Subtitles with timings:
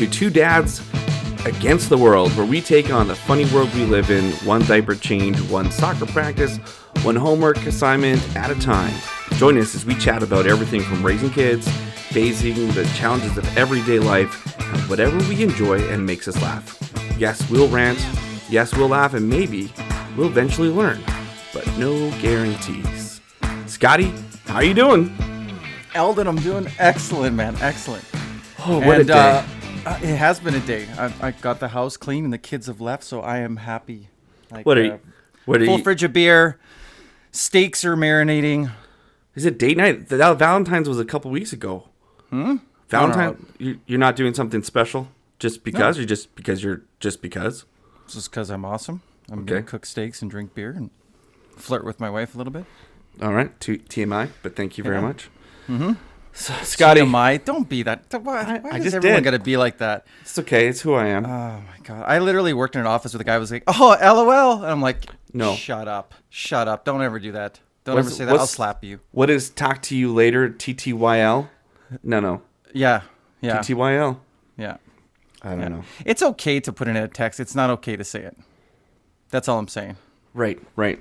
[0.00, 0.80] To Two Dads
[1.44, 4.94] Against the World, where we take on the funny world we live in, one diaper
[4.94, 6.56] change, one soccer practice,
[7.02, 8.94] one homework assignment at a time.
[9.32, 11.68] Join us as we chat about everything from raising kids,
[12.08, 16.80] facing the challenges of everyday life, and whatever we enjoy and makes us laugh.
[17.18, 18.02] Yes, we'll rant.
[18.48, 19.70] Yes, we'll laugh, and maybe
[20.16, 21.04] we'll eventually learn,
[21.52, 23.20] but no guarantees.
[23.66, 24.14] Scotty,
[24.46, 25.14] how are you doing?
[25.94, 27.54] Eldon, I'm doing excellent, man.
[27.60, 28.02] Excellent.
[28.60, 29.12] Oh, what and, a day!
[29.12, 29.44] Uh,
[29.86, 30.86] uh, it has been a day.
[30.98, 34.08] I, I got the house clean and the kids have left, so I am happy.
[34.50, 35.00] Like, what are uh, you?
[35.46, 35.84] What are Full you?
[35.84, 36.58] fridge of beer.
[37.32, 38.70] Steaks are marinating.
[39.34, 40.08] Is it date night?
[40.08, 41.88] That Valentine's was a couple weeks ago.
[42.30, 42.56] Hmm.
[42.88, 43.46] Valentine?
[43.58, 47.64] You, you're not doing something special just because, or just because you're just because?
[48.08, 49.02] Just because I'm awesome.
[49.30, 49.48] I'm Okay.
[49.54, 50.90] gonna cook steaks and drink beer and
[51.56, 52.64] flirt with my wife a little bit.
[53.22, 54.30] All right, T- TMI.
[54.42, 55.00] But thank you very Yeah.
[55.02, 55.28] much.
[55.68, 55.92] Mm-hmm.
[56.32, 58.04] So, Scotty, my don't be that.
[58.22, 59.24] Why, why I is just everyone did.
[59.24, 60.06] gotta be like that?
[60.22, 60.68] it's okay.
[60.68, 61.26] It's who I am.
[61.26, 62.04] Oh my god!
[62.06, 64.70] I literally worked in an office with a guy who was like, "Oh, LOL," and
[64.70, 65.54] I'm like, No.
[65.54, 67.60] shut up, shut up, don't ever do that.
[67.84, 68.36] Don't What's- ever say that.
[68.38, 70.48] I'll slap you." what is talk to you later?
[70.48, 71.48] TTYL?
[72.02, 72.42] No, no.
[72.72, 73.02] Yeah,
[73.40, 74.18] yeah, TTYL.
[74.56, 74.76] yeah.
[75.42, 75.82] I don't know.
[76.04, 77.40] It's okay to put in a text.
[77.40, 78.36] It's not okay to say it.
[79.30, 79.96] That's all I'm saying.
[80.34, 81.00] Right, right,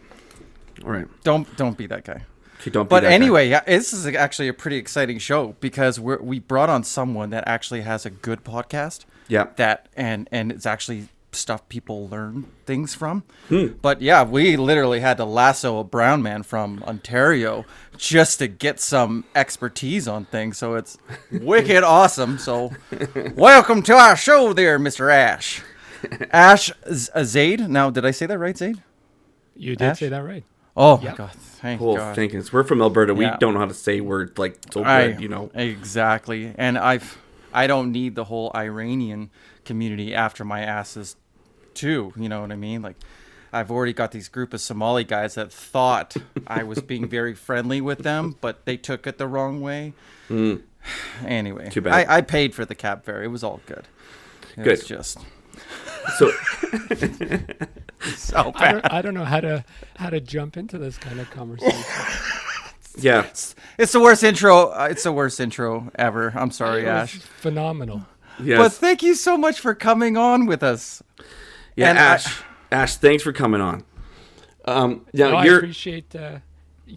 [0.81, 1.07] right.
[1.23, 2.23] Don't don't be that guy.
[2.59, 2.89] Okay, don't.
[2.89, 3.13] But that guy.
[3.15, 7.29] anyway, yeah, this is actually a pretty exciting show because we're, we brought on someone
[7.29, 9.05] that actually has a good podcast.
[9.27, 9.47] Yeah.
[9.55, 13.23] That and and it's actually stuff people learn things from.
[13.49, 13.67] Hmm.
[13.81, 17.65] But yeah, we literally had to lasso a brown man from Ontario
[17.95, 20.57] just to get some expertise on things.
[20.57, 20.97] So it's
[21.31, 22.39] wicked awesome.
[22.39, 22.71] So
[23.35, 25.61] welcome to our show, there, Mister Ash.
[26.31, 27.69] Ash Z- Zaid.
[27.69, 28.81] Now, did I say that right, Zaid?
[29.55, 29.99] You did Ash?
[29.99, 30.43] say that right.
[30.79, 31.31] Oh my God!
[31.33, 31.97] Thank Cool.
[31.97, 32.15] God.
[32.15, 32.43] Thank you.
[32.53, 33.13] We're from Alberta.
[33.13, 35.21] We don't know how to say words like so I, good.
[35.21, 35.51] You know.
[35.53, 37.17] exactly, and I've
[37.53, 39.29] I don't need the whole Iranian
[39.65, 41.15] community after my asses,
[41.73, 42.13] too.
[42.15, 42.81] You know what I mean?
[42.81, 42.95] Like,
[43.51, 46.15] I've already got these group of Somali guys that thought
[46.47, 49.93] I was being very friendly with them, but they took it the wrong way.
[51.25, 51.69] Anyway, Hmm.
[51.71, 52.07] Too bad.
[52.09, 53.21] I, I paid for the cab fare.
[53.21, 53.83] It was all good.
[54.55, 54.71] It Good.
[54.79, 55.19] was just
[56.17, 56.31] So
[58.15, 59.63] so I don't, I don't know how to
[59.95, 61.83] how to jump into this kind of conversation.
[62.97, 63.25] yeah.
[63.77, 64.67] It's the worst intro.
[64.69, 66.33] uh, It's the worst intro ever.
[66.35, 67.15] I'm sorry, It Ash.
[67.17, 68.05] phenomenal.
[68.41, 68.57] Yes.
[68.57, 71.03] But thank you so much for coming on with us.
[71.75, 72.41] Yeah, And I- Ash.
[72.71, 73.83] Ash, thanks for coming on.
[74.65, 76.37] Um, yeah, No, I you're appreciate uh,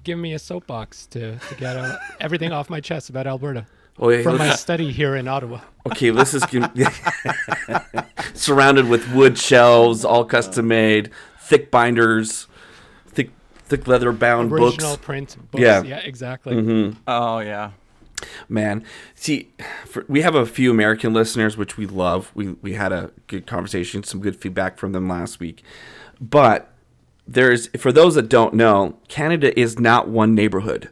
[0.05, 3.67] giving me a soapbox to, to get uh, everything off my chest about Alberta
[3.99, 5.61] oh, yeah, from my study here in Ottawa.
[5.87, 6.11] Okay.
[6.11, 6.45] This is
[8.35, 11.11] surrounded with wood shelves, all custom made,
[11.41, 12.47] thick binders,
[13.07, 13.31] thick
[13.65, 15.05] thick leather bound Original books.
[15.05, 15.63] print books.
[15.63, 15.83] Yeah.
[15.83, 16.55] Yeah, exactly.
[16.55, 16.99] Mm-hmm.
[17.07, 17.73] Oh yeah.
[18.49, 18.85] Man,
[19.17, 19.51] see,
[19.85, 22.31] for, we have a few American listeners, which we love.
[22.35, 25.65] We we had a good conversation, some good feedback from them last week.
[26.21, 26.71] But
[27.27, 30.89] there's for those that don't know, Canada is not one neighborhood.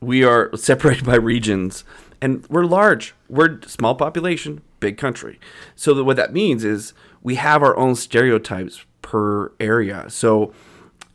[0.00, 1.84] We are separated by regions,
[2.20, 3.14] and we're large.
[3.28, 5.38] We're small population, big country.
[5.76, 6.92] So that what that means is
[7.22, 10.06] we have our own stereotypes per area.
[10.08, 10.52] So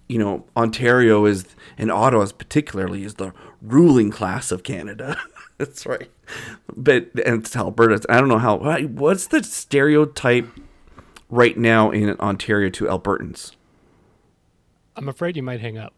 [0.08, 1.46] you know, Ontario is,
[1.78, 5.18] and Ottawa particularly, is the ruling class of Canada.
[5.58, 6.10] That's right.
[6.76, 8.06] But, and it's Alberta.
[8.10, 10.48] I don't know how, what's the stereotype
[11.30, 13.56] right now in Ontario to Albertans?
[14.96, 15.94] I'm afraid you might hang up.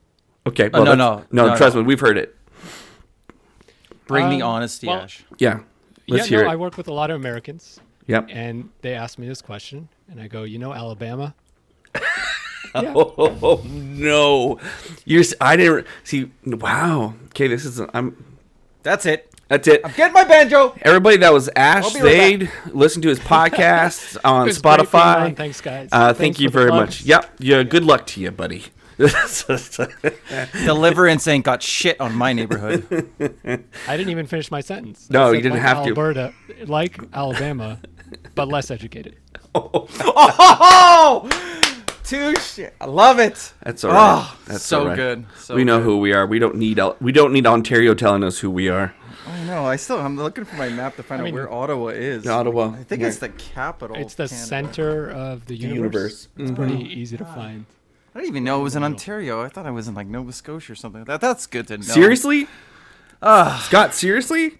[0.47, 0.69] Okay.
[0.73, 1.81] Oh, no, no, no, no, trust no.
[1.81, 2.35] me, we've heard it.
[4.07, 5.23] Bring the Um, honesty, well- Ash.
[5.37, 5.59] Yeah.
[6.07, 6.53] Let's yeah, hear no, it.
[6.53, 8.27] I work with a lot of Americans, yep.
[8.29, 11.33] and they ask me this question, and I go, you know, Alabama.
[12.75, 12.93] yeah.
[12.95, 14.59] Oh, no.
[15.05, 17.15] You're, s- I didn't, see, wow.
[17.27, 18.37] Okay, this is, I'm,
[18.83, 19.31] That's it.
[19.47, 19.81] that's it.
[19.95, 20.75] Get my banjo.
[20.83, 24.57] Everybody that was Ash I'll be right Zaid, listen to his podcast on It was
[24.61, 25.15] great being Spotify.
[25.25, 25.35] on.
[25.35, 25.89] Thanks, guys.
[25.91, 26.99] Uh, Thanks thank you very plugs.
[27.01, 27.05] much.
[27.05, 27.31] Yep.
[27.39, 27.63] Yeah.
[27.63, 28.65] Good luck to you, buddy.
[30.65, 33.09] Deliverance ain't got shit on my neighborhood.
[33.87, 35.09] I didn't even finish my sentence.
[35.09, 35.89] No, you didn't like have to.
[35.89, 36.33] Alberta,
[36.65, 37.79] like Alabama,
[38.35, 39.17] but less educated.
[39.53, 41.29] oh,
[42.39, 43.53] shit I love it.
[43.63, 44.21] That's all right.
[44.21, 44.95] Oh, That's so all right.
[44.95, 45.25] good.
[45.37, 45.83] So we know good.
[45.83, 46.25] who we are.
[46.25, 48.95] We don't need we don't need Ontario telling us who we are.
[49.27, 49.65] I know.
[49.65, 49.99] I still.
[49.99, 52.27] I'm looking for my map to find I out mean- where Ottawa is.
[52.27, 52.71] Ottawa.
[52.71, 53.07] I think Yeah.
[53.07, 53.97] it's the capital.
[53.97, 54.47] It's the Canada.
[54.47, 55.75] center of the universe.
[55.75, 56.27] universe.
[56.37, 56.55] It's mm-hmm.
[56.55, 57.65] pretty easy to find.
[58.15, 59.41] I didn't even know it was in Ontario.
[59.43, 61.03] I thought I was in like Nova Scotia or something.
[61.03, 61.83] That that's good to know.
[61.83, 62.47] Seriously,
[63.21, 63.93] Ah, Scott?
[63.93, 64.59] Seriously?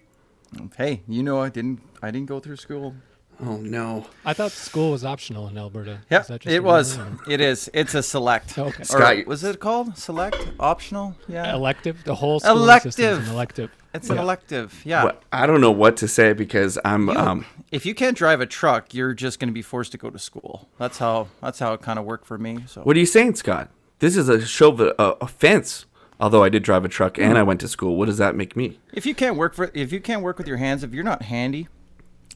[0.76, 1.80] hey, you know I didn't.
[2.02, 2.94] I didn't go through school.
[3.40, 4.06] Oh no.
[4.24, 6.00] I thought school was optional in Alberta.
[6.10, 6.98] Yep, Is that just a it was.
[6.98, 7.70] rumor It is.
[7.74, 8.56] It's a select.
[8.58, 8.82] Okay.
[8.82, 10.36] Or Scott- was it called select?
[10.58, 11.14] Optional?
[11.28, 11.54] Yeah.
[11.54, 12.02] elective?
[12.04, 13.28] The whole school system is Elective.
[13.28, 13.70] an elective.
[13.96, 14.22] It's an Yeah.
[14.22, 14.82] elective.
[14.84, 15.04] Yeah.
[15.04, 18.40] What, I don't know what to say because I'm You- um if you can't drive
[18.40, 20.68] a truck, you're just going to be forced to go to school.
[20.78, 21.28] That's how.
[21.42, 22.58] That's how it kind of worked for me.
[22.68, 22.82] So.
[22.82, 23.70] What are you saying, Scott?
[23.98, 25.84] This is a show of uh, offense.
[26.20, 28.56] Although I did drive a truck and I went to school, what does that make
[28.56, 28.78] me?
[28.92, 31.22] If you can't work for, if you can't work with your hands, if you're not
[31.22, 31.68] handy,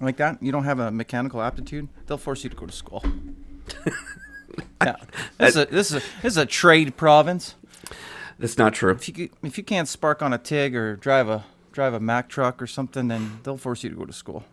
[0.02, 3.02] like that, you don't have a mechanical aptitude, they'll force you to go to school.
[4.82, 4.96] yeah,
[5.38, 7.54] this is a, this is a, this is a trade province.
[8.40, 8.92] That's not true.
[8.92, 12.28] If you if you can't spark on a Tig or drive a drive a Mack
[12.28, 14.44] truck or something, then they'll force you to go to school.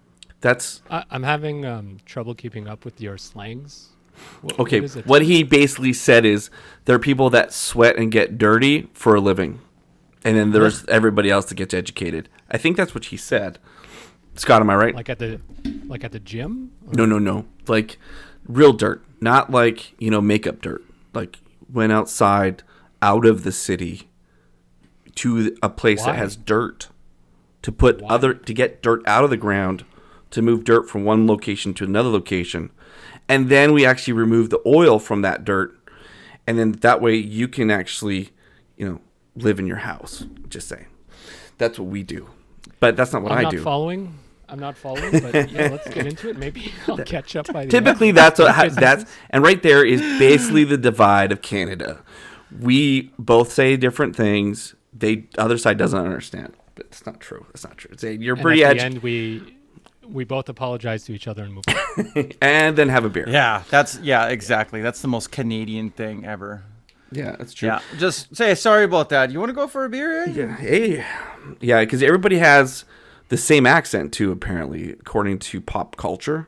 [0.42, 3.90] That's I, I'm having um, trouble keeping up with your slangs.
[4.42, 4.80] What, okay.
[4.80, 5.06] What is it?
[5.06, 6.50] What he basically said is
[6.86, 9.62] there are people that sweat and get dirty for a living,
[10.24, 12.30] and then there's everybody else that gets educated.
[12.52, 13.60] I think that's what he said.
[14.36, 14.94] Scott, am I right?
[14.96, 15.42] Like at the
[15.86, 16.72] like at the gym?
[16.88, 17.46] Or- No, no, no.
[17.68, 17.98] Like
[18.48, 20.84] real dirt, not like you know makeup dirt.
[21.14, 21.40] Like
[21.72, 22.64] went outside,
[23.02, 24.10] out of the city,
[25.16, 26.90] to a place that has dirt,
[27.62, 28.10] to put Why?
[28.10, 29.84] other to get dirt out of the ground,
[30.32, 32.72] to move dirt from one location to another location,
[33.28, 35.76] and then we actually remove the oil from that dirt,
[36.46, 38.30] and then that way you can actually,
[38.78, 39.02] you know,
[39.36, 40.26] live in your house.
[40.50, 40.88] Just saying,
[41.58, 42.30] that's what we do.
[42.80, 43.62] But that's not what I'm I not do.
[43.64, 44.18] following.
[44.50, 46.38] I'm not following, but yeah, let's get into it.
[46.38, 48.18] Maybe I'll catch up by the Typically, end.
[48.18, 52.04] that's what ha- that's and right there is basically the divide of Canada.
[52.62, 54.76] We both say different things.
[54.94, 56.54] They other side doesn't understand.
[56.76, 57.46] But it's not true.
[57.54, 57.92] It's not true.
[57.98, 59.56] Say you're and pretty at the end, we
[60.08, 62.32] we both apologize to each other and move on.
[62.42, 63.28] and then have a beer.
[63.28, 64.82] Yeah, that's yeah, exactly.
[64.82, 66.64] That's the most Canadian thing ever.
[67.12, 67.68] yeah, that's true.
[67.70, 69.32] Yeah, just say sorry about that.
[69.32, 70.24] You want to go for a beer?
[70.24, 70.30] eh?
[70.32, 71.06] Yeah, hey,
[71.60, 72.86] yeah, because everybody has
[73.30, 74.32] the same accent too.
[74.32, 76.48] Apparently, according to pop culture,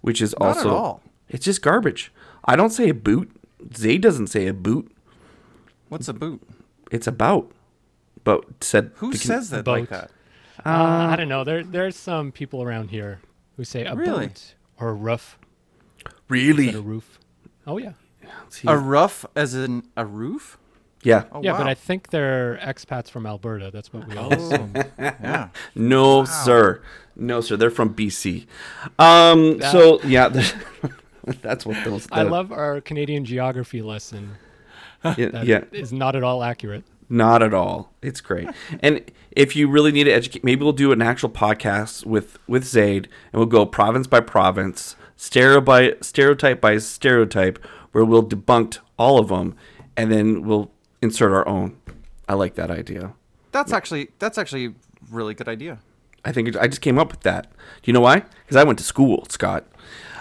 [0.00, 1.02] which is Not at also all.
[1.28, 2.12] it's just garbage.
[2.44, 3.30] I don't say a boot.
[3.76, 4.90] Zay doesn't say a boot.
[5.94, 6.42] What's a boot?
[6.90, 7.52] It's a about.
[8.24, 9.78] But said Who the- says that boat.
[9.80, 10.10] like that?
[10.66, 11.44] Uh, I don't know.
[11.44, 13.20] There there's some people around here
[13.56, 14.26] who say a Really?
[14.26, 15.38] boat or a roof
[16.28, 16.70] really?
[16.74, 17.20] A roof.
[17.64, 17.92] Oh yeah,
[18.48, 20.58] See, A rough as in a roof?
[21.04, 21.24] yeah.
[21.30, 21.52] Oh, yeah.
[21.52, 21.58] wow.
[21.58, 23.70] But I think they're expats from Alberta.
[23.72, 24.72] That's what we all Oh, assume.
[24.98, 25.48] yeah.
[25.76, 26.82] No, sir.
[27.14, 27.56] No, sir.
[27.56, 28.46] They're from BC.
[28.98, 29.58] Um.
[29.58, 30.28] That- So yeah,
[31.42, 32.08] that's what those.
[32.10, 34.32] I love our Canadian geography lesson.
[35.18, 36.84] Yeah, That yeah, is not at all accurate.
[37.08, 37.92] not at all.
[38.02, 38.48] It's great.
[38.80, 39.02] and
[39.32, 43.08] if you really need to educate, maybe we'll do an actual podcast with with Zaid,
[43.32, 47.58] and we'll go province by province, stereo by stereotype by stereotype,
[47.92, 49.54] where we'll debunk all of them,
[49.96, 50.70] and then we'll
[51.02, 51.76] insert our own.
[52.28, 53.12] I like that idea.
[53.52, 54.72] That's actually that's actually a
[55.10, 55.78] really good idea.
[56.24, 57.50] I think it, I just came up with that.
[57.50, 58.20] Do you know why?
[58.44, 59.64] Because I went to school, Scott.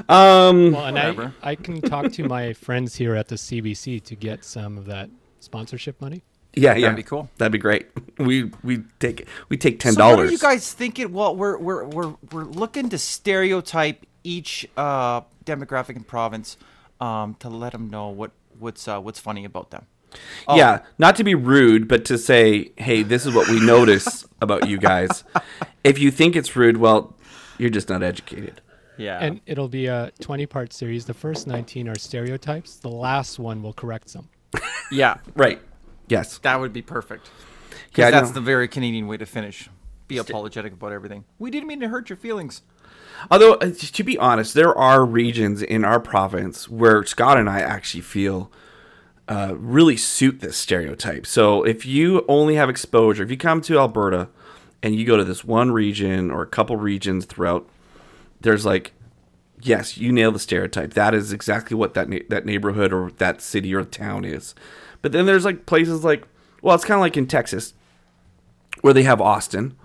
[0.09, 1.33] Um, Well, and Whatever.
[1.41, 4.85] I, I can talk to my friends here at the CBC to get some of
[4.85, 5.09] that
[5.39, 6.23] sponsorship money.
[6.55, 7.29] yeah, yeah, That'd be cool.
[7.37, 7.87] That'd be great.
[8.19, 10.31] We we take we take ten So what are dollars.
[10.31, 11.11] you guys thinking?
[11.13, 16.57] Well, we're we're we're we're looking to stereotype each uh, demographic and province
[17.01, 19.87] um, to let them know what what's uh, what's funny about them.
[20.47, 24.25] Oh, Yeah, not to be rude, but to say, hey, this is what we notice
[24.41, 25.23] about you guys.
[25.83, 27.15] If you think it's rude, well,
[27.57, 28.61] you're just not educated.
[28.97, 29.19] yeah.
[29.19, 31.05] And it'll be a 20 part series.
[31.05, 34.29] The first 19 are stereotypes, the last one will correct some.
[34.91, 35.61] yeah, Right.
[36.09, 36.37] Yes.
[36.39, 37.29] that would be perfect.
[37.89, 38.33] Because I that's know.
[38.35, 39.69] the very Canadian way to finish.
[40.07, 41.23] Be apologetic about everything.
[41.39, 42.61] We didn't mean to hurt your feelings.
[43.31, 47.61] Although, uh, to be honest, there are regions in our province where Scott and I
[47.61, 48.51] actually feel
[49.27, 51.25] uh, really suit this stereotype.
[51.25, 54.29] So if you only have exposure, if you come to Alberta
[54.81, 57.67] and you go to this one region or a couple regions throughout,
[58.41, 58.91] there's like,
[59.61, 60.93] yes, you nail the stereotype.
[60.93, 64.53] That is exactly what that na- that neighborhood or that city or town is.
[65.01, 66.27] But then there's like places like,
[66.61, 67.73] well, it's kind of like in Texas
[68.81, 69.75] where they have Austin,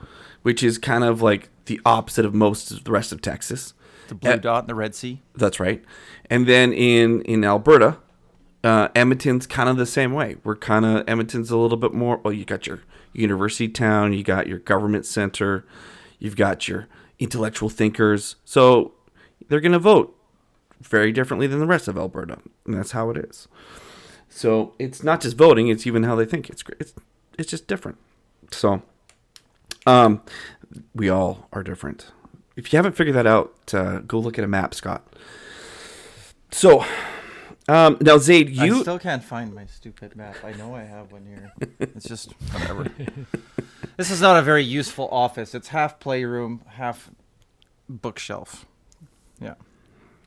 [0.43, 3.75] which is kind of like the opposite of most of the rest of Texas.
[4.09, 5.21] The blue Uh, dot in the Red Sea.
[5.37, 5.85] That's right.
[6.29, 7.99] And then in in Alberta,
[8.65, 10.37] uh, Edmonton's kind of the same way.
[10.45, 12.19] We're kind of Edmonton's a little bit more.
[12.19, 15.65] Well, you got your university town, you got your government center,
[16.19, 16.89] you've got your
[17.19, 18.37] intellectual thinkers.
[18.45, 18.93] So
[19.49, 20.15] they're going to vote
[20.81, 23.49] very differently than the rest of Alberta, and that's how it is.
[24.29, 26.51] So it's not just voting; it's even how they think.
[26.51, 26.95] It's it's
[27.39, 27.99] it's just different.
[28.51, 28.83] So,
[29.87, 30.23] um,
[30.95, 32.11] we all are different.
[32.57, 35.07] If you haven't figured that out, uh, go look at a map, Scott.
[36.51, 36.85] So,
[37.69, 40.37] um, now Zaid, you I still can't find my stupid map.
[40.43, 41.53] I know I have one here.
[41.79, 42.91] It's just whatever.
[43.97, 45.55] this is not a very useful office.
[45.55, 47.11] It's half playroom, half
[47.89, 48.67] bookshelf.
[49.41, 49.55] Yeah,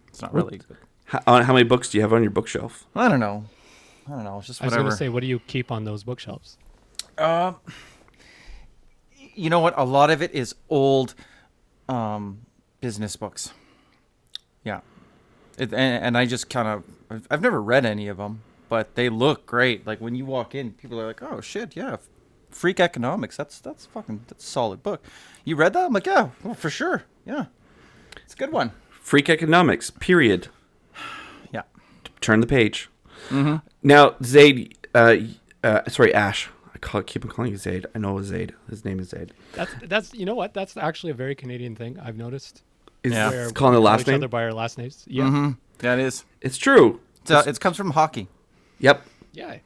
[0.07, 0.59] it's not really.
[0.59, 0.77] Good.
[1.05, 2.85] How, uh, how many books do you have on your bookshelf?
[2.95, 3.45] I don't know.
[4.07, 4.37] I don't know.
[4.37, 4.83] It's just I was whatever.
[4.83, 6.57] going to say, what do you keep on those bookshelves?
[7.17, 7.53] Uh,
[9.35, 9.73] you know what?
[9.77, 11.15] A lot of it is old
[11.89, 12.41] um,
[12.81, 13.51] business books.
[14.63, 14.81] Yeah,
[15.57, 18.95] it, and, and I just kind of I've, I've never read any of them, but
[18.95, 19.85] they look great.
[19.85, 21.97] Like when you walk in, people are like, "Oh shit, yeah,
[22.51, 23.35] Freakonomics.
[23.35, 25.03] That's that's fucking that's a solid book."
[25.45, 25.85] You read that?
[25.85, 27.03] I'm like, "Yeah, well, for sure.
[27.25, 27.45] Yeah,
[28.23, 28.71] it's a good one."
[29.03, 29.97] Freakonomics.
[29.99, 30.47] Period.
[31.53, 31.63] Yeah.
[32.21, 32.89] Turn the page.
[33.83, 34.77] Now, Zaid.
[34.93, 35.15] Uh,
[35.63, 36.49] uh, sorry, Ash.
[36.73, 37.85] I call, keep on calling you Zaid.
[37.95, 38.53] I know Zaid.
[38.69, 39.33] His name is Zaid.
[39.53, 40.53] That's that's you know what?
[40.53, 42.63] That's actually a very Canadian thing I've noticed.
[43.03, 43.29] Is Yeah.
[43.29, 44.15] where calling the we call last each name?
[44.17, 45.03] other by our last names.
[45.07, 45.51] Yeah, Mm-hmm.
[45.81, 46.25] Yeah, it is.
[46.41, 46.99] It's true.
[47.21, 48.27] It's, uh, it comes from hockey.
[48.79, 49.57] Yep, yeah.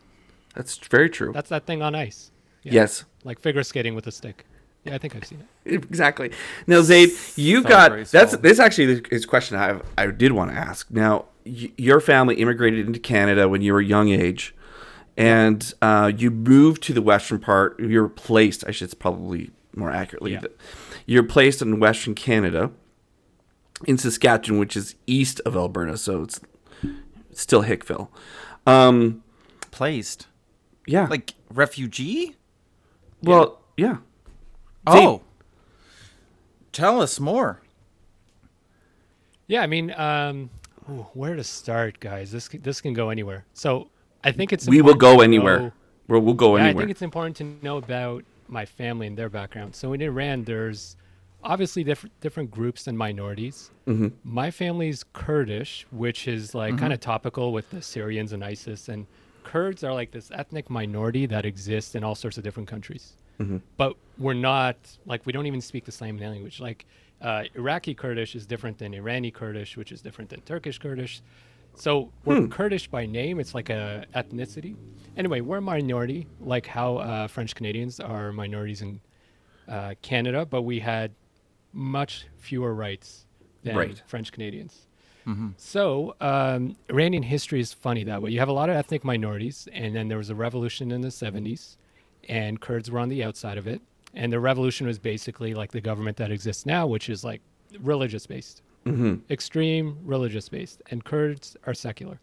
[0.53, 1.31] that's very true.
[1.33, 2.31] That's that thing on ice.
[2.63, 2.73] Yeah.
[2.73, 4.45] Yes, like figure skating with a stick.
[4.83, 5.73] Yeah, I think I've seen it.
[5.83, 6.31] exactly.
[6.67, 8.19] Now, Zaid, you've So got graceful.
[8.19, 10.89] that's this actually is a question I I did want to ask.
[10.91, 14.53] Now, y- your family immigrated into Canada when you were a young age,
[15.17, 17.79] and uh, you moved to the western part.
[17.79, 20.41] You're placed, I should probably more accurately, Yeah.
[21.05, 22.71] you're placed in Western Canada,
[23.85, 26.39] in Saskatchewan, which is east of Alberta, so it's
[27.33, 28.09] still Hickville.
[28.65, 29.23] Um,
[29.71, 30.27] Placed
[30.87, 32.35] yeah, like refugee.
[33.21, 33.97] well, yeah.
[34.87, 35.21] Oh,
[36.71, 37.61] tell us more.
[39.47, 40.49] Yeah, I mean, um,
[40.89, 42.31] ooh, where to start, guys?
[42.31, 43.45] This this can go anywhere.
[43.53, 43.89] So
[44.23, 45.59] I think it's We will go anywhere.
[45.59, 45.71] know-
[46.07, 49.27] We'll, we'll go yeah, I think it's important to know about my family and their
[49.29, 49.75] background.
[49.75, 50.95] So in Iran, there's
[51.45, 53.71] obviously different different groups and minorities.
[53.87, 54.07] Mm-hmm.
[54.23, 59.05] My family's Kurdish, which is like kind of topical with the Syrians and ISIS, and
[59.43, 63.13] Kurds are like this ethnic minority that exists in all sorts of different countries.
[63.77, 66.59] But we're not like we don't even speak the same language.
[66.59, 66.85] Like
[67.21, 71.21] uh, Iraqi Kurdish is different than Irani Kurdish, which is different than Turkish Kurdish.
[71.75, 73.39] So we're Kurdish by name.
[73.39, 74.75] It's like a ethnicity.
[75.17, 79.01] Anyway, we're a minority, like how uh, French Canadians are minorities in
[79.67, 81.11] uh, Canada, but we had
[81.75, 83.25] much fewer rights
[83.63, 84.01] than Right.
[84.07, 84.87] French Canadians.
[85.57, 88.29] So um, Iranian history is funny that way.
[88.29, 91.07] You have a lot of ethnic minorities, and then there was a revolution in the
[91.07, 91.77] 70s,
[92.29, 93.81] and Kurds were on the outside of it.
[94.13, 97.41] And the revolution was basically like the government that exists now, which is like
[97.79, 98.61] religious based,
[99.31, 102.19] extreme religious based, and Kurds are secular.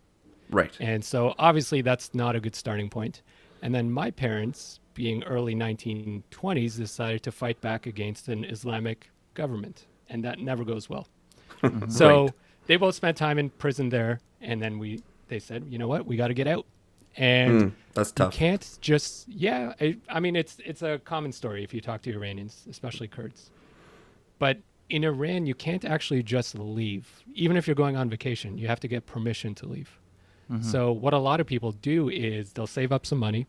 [0.50, 0.76] right.
[0.78, 3.22] And so obviously that's not a good starting point.
[3.62, 9.86] And then my parents, being early 1920s, decided to fight back against an Islamic government,
[10.08, 11.08] and that never goes well.
[11.88, 12.32] so Right.
[12.66, 16.06] they both spent time in prison there, and then we they said, you know what,
[16.06, 16.66] we got to get out.
[17.16, 18.34] And Mm, that's tough.
[18.34, 19.74] you can't just yeah.
[19.80, 23.50] I, I mean, it's it's a common story if you talk to Iranians, especially Kurds.
[24.38, 24.58] But
[24.88, 27.22] in Iran, you can't actually just leave.
[27.34, 29.98] Even if you're going on vacation, you have to get permission to leave.
[30.60, 33.46] So what a lot of people do is they'll save up some money,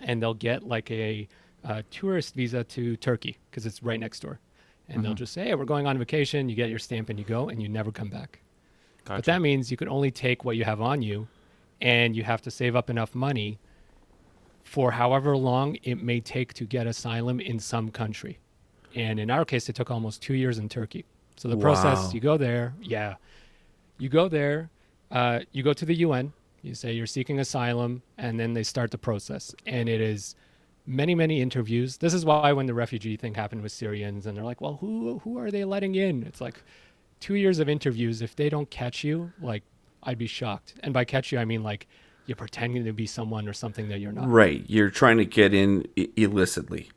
[0.00, 1.28] and they'll get like a,
[1.64, 4.40] uh tourist visa to Turkey because it's right next door,
[4.88, 7.24] and they'll just say, "Hey, we're going on vacation." You get your stamp and you
[7.24, 8.40] go, and you never come back.
[9.04, 11.28] But that means you can only take what you have on you,
[11.80, 13.58] and you have to save up enough money
[14.62, 18.38] for however long it may take to get asylum in some country.
[18.94, 21.04] And in our case, it took almost two years in Turkey.
[21.36, 21.62] So the Wow.
[21.62, 23.16] process, you go there, yeah,
[23.98, 24.70] you go there,
[25.10, 28.90] uh, you go to the UN, you say you're seeking asylum, and then they start
[28.90, 29.54] the process.
[29.66, 30.34] And it is
[30.86, 31.98] many, many interviews.
[31.98, 35.20] This is why when the refugee thing happened with Syrians, and they're like, well, who
[35.20, 36.22] who are they letting in?
[36.24, 36.62] It's like
[37.20, 38.22] two years of interviews.
[38.22, 39.62] If they don't catch you, like,
[40.02, 40.74] I'd be shocked.
[40.80, 41.86] And by catch you, I mean like
[42.26, 44.28] you're pretending to be someone or something that you're not.
[44.28, 44.64] Right.
[44.66, 45.86] You're trying to get in
[46.16, 46.90] illicitly.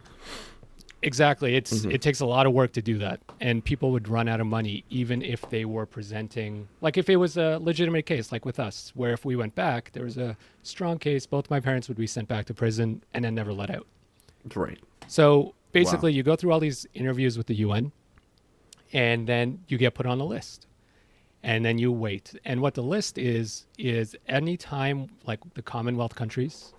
[1.03, 1.55] Exactly.
[1.55, 1.91] It's mm-hmm.
[1.91, 4.47] it takes a lot of work to do that, and people would run out of
[4.47, 8.59] money even if they were presenting like if it was a legitimate case, like with
[8.59, 11.97] us, where if we went back, there was a strong case, both my parents would
[11.97, 13.85] be sent back to prison and then never let out.
[14.55, 14.79] Right.
[15.07, 17.91] So basically, you go through all these interviews with the UN,
[18.91, 20.65] and then you get put on a list,
[21.43, 22.33] and then you wait.
[22.43, 26.73] And what the list is is any time like the Commonwealth countries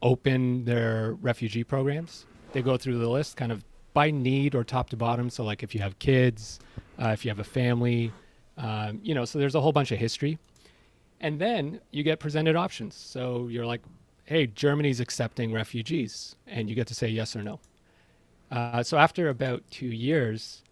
[0.00, 3.64] open their refugee programs, they go through the list kind of
[3.94, 5.30] by need or top to bottom.
[5.30, 6.60] So like if you have kids,
[7.00, 8.12] uh, if you have a family,
[8.56, 10.38] um, you know, so there's a whole bunch of history.
[11.20, 12.94] And then you get presented options.
[12.94, 13.80] So you're like,
[14.24, 17.58] hey, Germany's accepting refugees, and you get to say yes or no.
[18.50, 20.62] Uh, so after about two years,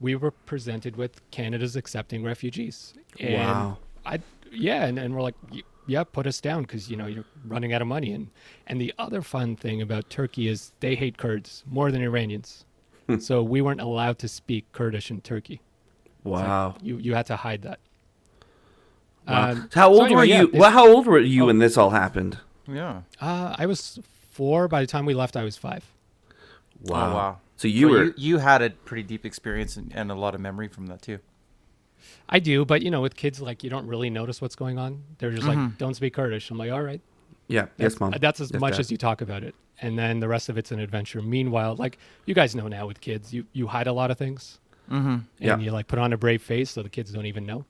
[0.00, 2.94] we were presented with Canada's accepting refugees.
[3.20, 3.78] And Wow.
[4.04, 4.20] I
[4.52, 7.72] yeah, and, and we're like, "Y- yeah, put us down because you know you're running
[7.72, 8.12] out of money.
[8.12, 8.28] And
[8.66, 12.64] and the other fun thing about Turkey is they hate Kurds more than Iranians.
[13.18, 15.60] so we weren't allowed to speak Kurdish in Turkey.
[16.22, 16.76] Wow.
[16.82, 17.78] You you had to hide that.
[19.28, 19.50] Wow.
[19.50, 20.46] Um, So how so old anyway, were yeah, you?
[20.50, 21.46] this- well, how old were you Oh.
[21.46, 22.38] when this all happened?
[22.66, 23.02] Yeah.
[23.20, 23.98] Uh, I was
[24.30, 24.68] four.
[24.68, 25.84] By the time we left, I was five.
[26.82, 27.10] Wow.
[27.10, 27.38] Oh, wow.
[27.56, 30.34] So you So were you, you had a pretty deep experience and, and a lot
[30.34, 31.18] of memory from that too.
[32.28, 35.02] I do, but you know, with kids, like you don't really notice what's going on.
[35.18, 37.00] They're just like, "Don't speak Kurdish." I'm like, "All right."
[37.48, 37.66] yeah.
[37.78, 38.14] Yes, mom.
[38.20, 38.80] That's as Yes, much Dad.
[38.80, 41.20] as you talk about it, and then the rest of it's an adventure.
[41.22, 44.58] Meanwhile, like you guys know now with kids, you you hide a lot of things,
[44.90, 45.08] Mm-hmm.
[45.08, 45.58] and Yeah.
[45.58, 47.64] you like put on a brave face so the kids don't even know.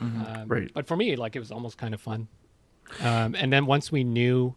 [0.00, 0.70] Um, Right.
[0.72, 2.28] But for me, like it was almost kind of fun.
[3.02, 4.54] Um, and then once we knew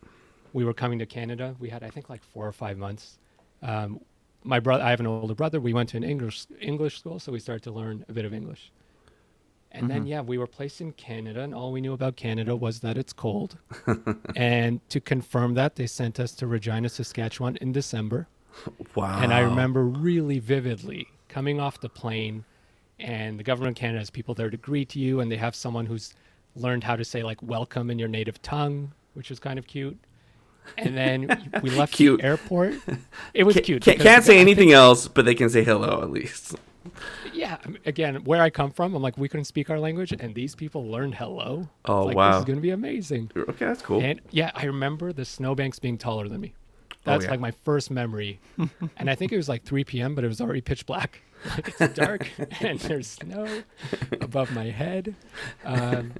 [0.54, 3.18] we were coming to Canada, we had I think like four or five months.
[3.62, 4.00] Um,
[4.44, 5.60] my brother, I have an older brother.
[5.62, 8.34] We went to an English English school, so we started to learn a bit of
[8.34, 8.72] English.
[9.74, 10.08] And then mm-hmm.
[10.08, 13.12] yeah, we were placed in Canada, and all we knew about Canada was that it's
[13.12, 13.58] cold.
[14.36, 18.28] and to confirm that, they sent us to Regina, Saskatchewan in December.
[18.94, 19.20] Wow.
[19.20, 22.46] And I remember really vividly coming off the plane,
[23.00, 25.88] and the government of Canada has people there to greet you, and they have someone
[25.88, 26.14] who's
[26.56, 29.98] learned how to say like welcome in your native tongue, which is kind of cute.
[30.78, 32.22] And then we left Cute.
[32.22, 32.76] the airport.
[33.34, 33.82] It was Can't, cute.
[33.82, 36.56] can't, can't say anything else, but they can say hello at least.
[37.34, 40.54] Yeah, again, where I come from, I'm like we couldn't speak our language, and these
[40.56, 41.68] people learned hello.
[41.86, 43.32] Oh, like, This is going to be amazing.
[43.36, 44.02] Okay, that's cool.
[44.02, 46.54] And yeah, I remember the snowbanks being taller than me.
[46.92, 47.32] Oh, That's yeah.
[47.32, 48.40] like my first memory.
[48.98, 51.22] and I think it was like 3 p.m., but it was already pitch black.
[51.50, 52.30] Like it's dark
[52.62, 53.48] and there's snow
[54.22, 55.16] above my head.
[55.66, 56.14] Um,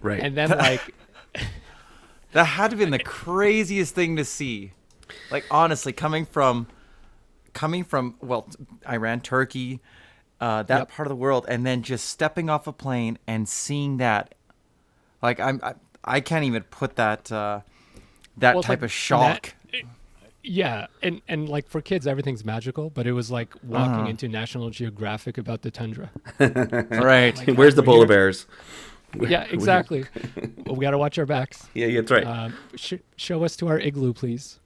[0.00, 0.20] right.
[0.20, 0.92] and then like,
[2.32, 4.72] That had to have been the craziest thing to see.
[5.30, 6.66] Like honestly, coming from
[7.56, 8.46] coming from well,
[8.88, 9.80] Iran, Turkey,
[10.40, 10.90] uh, that Yep.
[10.90, 14.34] part of the world, and then just stepping off a plane and seeing that.
[15.22, 17.60] Like I'm, I, I can't even put that uh,
[18.36, 19.54] that Well, type like of shock.
[20.42, 24.08] yeah, and and like for kids, everything's magical, but it was like walking Uh-huh.
[24.10, 26.10] into National Geographic about the tundra.
[26.38, 27.36] right.
[27.48, 28.46] Like, Where's the polar here- bears?
[29.18, 30.04] Yeah, exactly.
[30.66, 31.68] we got to watch our backs.
[31.72, 32.26] Yeah, yeah, that's right.
[32.26, 34.60] Um, sh- show us to our igloo, please.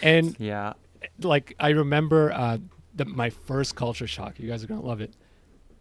[0.00, 0.72] And yeah.
[1.22, 2.58] Like I remember uh,
[2.94, 4.38] the, my first culture shock.
[4.38, 5.14] You guys are gonna love it.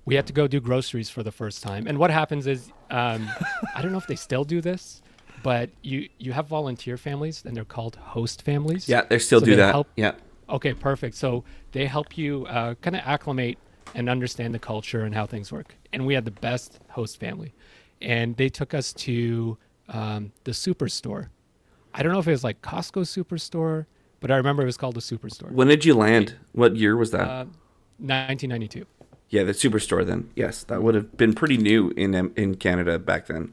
[0.05, 3.29] We had to go do groceries for the first time, and what happens is um,
[3.75, 5.01] I don't know if they still do this,
[5.43, 8.89] but you you have volunteer families, and they're called host families.
[8.89, 9.71] yeah, they still so do they that.
[9.71, 10.13] help- Yeah.
[10.49, 11.15] Okay, perfect.
[11.15, 13.57] So they help you uh, kind of acclimate
[13.95, 15.73] and understand the culture and how things work.
[15.93, 17.53] And we had the best host family,
[18.01, 19.57] and they took us to
[19.87, 21.29] um, the superstore.
[21.93, 23.85] I don't know if it was like Costco superstore,
[24.23, 25.51] but I remember it was called the superstore.
[25.51, 26.35] When did you land?
[26.53, 27.27] What year was that?
[27.27, 27.45] Uh,
[27.99, 28.85] 1992.
[29.29, 30.29] yeah, the superstore then.
[30.33, 33.51] Yes, that would have been pretty new in um, in Canada back then.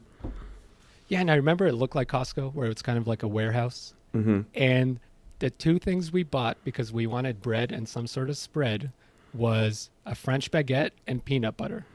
[1.09, 3.93] Yeah, and I remember it looked like Costco, where it's kind of like a warehouse.
[4.15, 4.41] Mm-hmm.
[4.55, 4.99] And
[5.39, 8.93] the two things we bought because we wanted bread and some sort of spread
[9.33, 11.85] was a French baguette and peanut butter.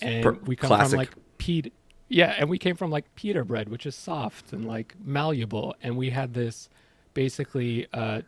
[0.00, 0.90] And per- we come classic.
[0.90, 1.74] from like Pete.
[2.08, 5.74] Yeah, and we came from like pita bread, which is soft and like malleable.
[5.82, 6.70] And we had this
[7.14, 8.22] basically uh,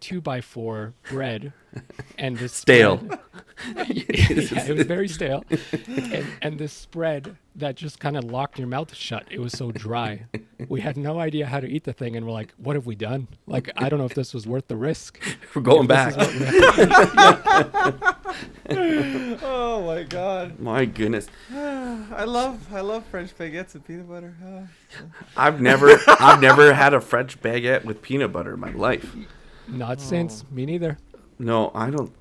[0.00, 1.52] two by four bread
[2.18, 2.98] and this Stale.
[2.98, 3.18] spread-
[3.76, 3.84] yeah,
[4.30, 5.44] it was very stale.
[5.86, 9.26] And, and this spread that just kind of locked your mouth shut.
[9.30, 10.22] It was so dry.
[10.68, 12.94] We had no idea how to eat the thing, and we're like, "What have we
[12.94, 13.28] done?
[13.46, 15.20] Like, I don't know if this was worth the risk."
[15.54, 16.14] We're going back.
[16.14, 18.20] this is what we have.
[19.42, 20.58] Oh my god.
[20.58, 24.34] My goodness, I love I love French baguettes and peanut butter.
[25.36, 29.14] I've never I've never had a French baguette with peanut butter in my life.
[29.68, 30.98] Not since me neither.
[31.40, 32.12] No, I don't.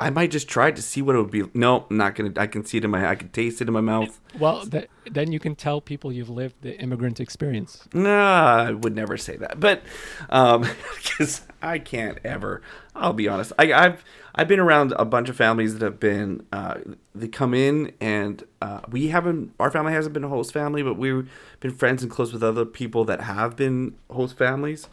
[0.00, 1.44] I might just try to see what it would be.
[1.54, 2.32] No, I'm not gonna.
[2.36, 3.08] I can see it in my.
[3.08, 4.18] I can taste it in my mouth.
[4.40, 7.86] Well, th- then you can tell people you've lived the immigrant experience.
[7.94, 9.60] Nah, I would never say that.
[9.60, 9.82] But
[10.30, 10.64] um
[11.04, 12.60] 'cause I can't ever.
[12.96, 13.52] I'll be honest.
[13.56, 16.44] I, I've I've been around a bunch of families that have been.
[16.52, 16.78] Uh,
[17.14, 19.52] they come in and uh, we haven't.
[19.60, 22.64] Our family hasn't been a host family, but we've been friends and close with other
[22.64, 24.88] people that have been host families.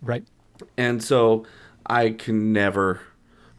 [0.00, 0.24] Right.
[0.76, 1.44] and so
[1.88, 3.00] I can never,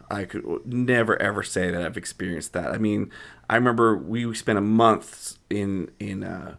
[0.10, 2.72] I could never ever say that I've experienced that.
[2.72, 3.12] I mean,
[3.50, 6.58] I remember we spent a month in in a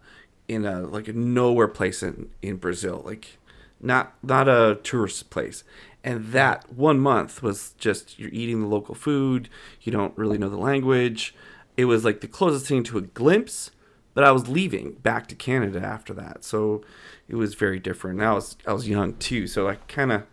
[0.48, 3.38] in a like a nowhere place in in Brazil, like
[3.80, 5.64] not not a tourist place.
[6.02, 9.48] And that one month was just you're eating the local food.
[9.82, 11.34] You don't really know the language.
[11.76, 13.70] It was like the closest thing to a glimpse
[14.14, 16.82] but I was leaving back to Canada after that, so
[17.28, 18.20] it was very different.
[18.20, 20.24] And I was I was young too, so I kind of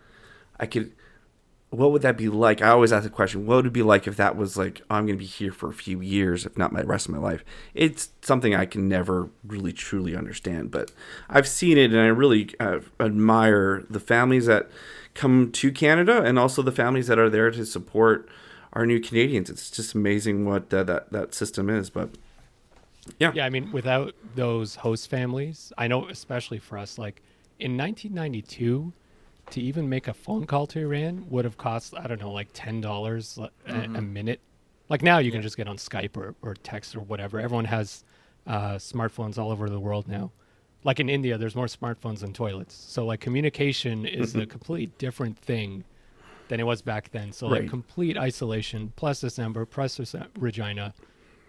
[0.58, 0.92] I could.
[1.70, 2.62] What would that be like?
[2.62, 5.04] I always ask the question: What would it be like if that was like I'm
[5.04, 7.44] going to be here for a few years, if not my rest of my life?
[7.74, 10.92] It's something I can never really truly understand, but
[11.28, 14.70] I've seen it, and I really uh, admire the families that
[15.14, 18.28] come to Canada, and also the families that are there to support
[18.72, 19.50] our new Canadians.
[19.50, 21.90] It's just amazing what uh, that that system is.
[21.90, 22.10] But
[23.18, 27.22] yeah, Yeah, I mean, without those host families, I know especially for us, like
[27.58, 28.92] in 1992,
[29.50, 32.48] to even make a phone call to Iran would have cost I don't know, like
[32.52, 34.40] ten dollars a, a minute.
[34.88, 37.38] Like now, you can just get on Skype or, or text or whatever.
[37.38, 38.04] Everyone has
[38.46, 40.32] uh, smartphones all over the world now.
[40.84, 42.74] Like in India, there's more smartphones than toilets.
[42.74, 45.84] So like communication is a completely different thing
[46.48, 47.32] than it was back then.
[47.32, 47.62] So Right.
[47.62, 50.94] like complete isolation plus December plus uh, Regina.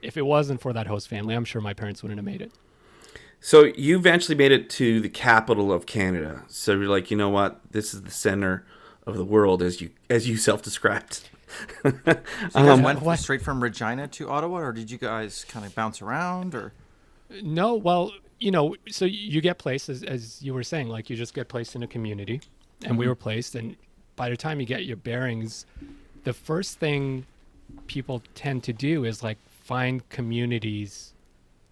[0.01, 2.51] If it wasn't for that host family, I'm sure my parents wouldn't have made it.
[3.41, 6.43] So you eventually made it to the capital of Canada.
[6.47, 7.62] So you're like, you know what?
[7.71, 8.65] This is the center
[9.08, 11.21] of the world, as you as you self described.
[11.84, 15.45] So you guys Um, went what- straight from Regina to Ottawa, or did you guys
[15.45, 16.54] kind of bounce around?
[16.54, 16.73] Or
[17.41, 21.15] No, well, you know, so you get placed as, as you were saying, like you
[21.15, 22.41] just get placed in a community,
[22.86, 23.75] and we were placed, and
[24.15, 25.65] by the time you get your bearings,
[26.23, 27.25] the first thing
[27.88, 31.13] people tend to do is like find communities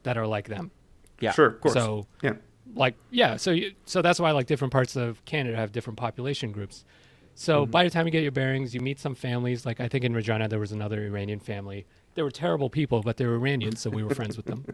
[0.03, 0.71] that are like them.
[1.19, 1.73] Yeah, Sure, of course.
[1.73, 2.33] So yeah.
[2.75, 6.51] like yeah so you, so that's why like different parts of canada have different population
[6.51, 6.83] groups
[7.33, 10.03] so by the time you get your bearings you meet some families like i think
[10.03, 13.79] in regina there was another iranian family they were terrible people but they were iranians
[13.79, 14.65] so we were friends with them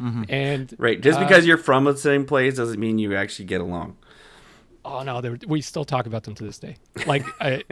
[0.28, 1.00] and Right.
[1.00, 3.96] Just uh, because you're from the same place doesn't mean you actually get along.
[4.84, 7.62] oh no they were, we still talk about them to this day like I,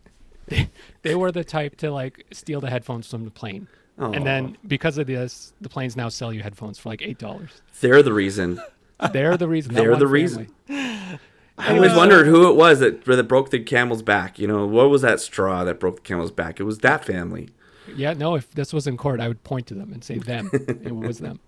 [0.48, 0.68] they,
[1.02, 3.66] they were the type to like steal the headphones from the plane
[3.98, 7.62] and then because of this the planes now sell you headphones for like eight dollars
[7.80, 8.60] They're the reason.
[9.12, 10.48] they're the reason They're the reason.
[10.66, 11.18] family.
[11.58, 14.38] I always wondered who it was that that broke the camel's back.
[14.38, 16.58] You know, what was that straw that broke the camel's back?
[16.58, 17.50] It was that family.
[17.94, 20.48] Yeah, no, if this was in court, I would point to them and say them.
[20.52, 21.40] it was them.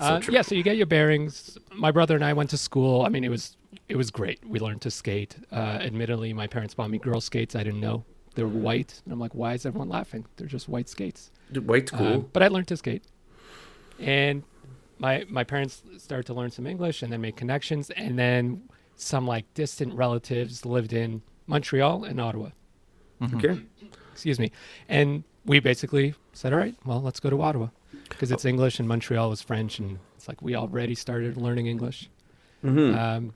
[0.00, 1.58] Uh, yeah, so you get your bearings.
[1.74, 3.02] My brother and I went to school.
[3.04, 3.56] I mean, it was
[3.88, 4.40] it was great.
[4.46, 5.36] We learned to skate.
[5.50, 7.54] Uh, admittedly, my parents bought me girl skates.
[7.54, 10.24] I didn't know they were white, and I'm like, why is everyone laughing?
[10.36, 11.30] They're just white skates.
[11.50, 12.06] Dude, White's cool.
[12.06, 13.04] Um, but I learned to skate,
[13.98, 14.42] and
[14.98, 18.62] my my parents started to learn some English and then make connections, and then
[18.96, 22.50] some like distant relatives lived in Montreal and Ottawa
[23.34, 23.60] okay.
[24.12, 24.50] excuse me.
[24.88, 27.68] And we basically said, all right, well, let's go to Ottawa
[28.08, 29.78] because it's English and Montreal was French.
[29.78, 32.10] And it's like we already started learning English.
[32.62, 33.34] hmm Um,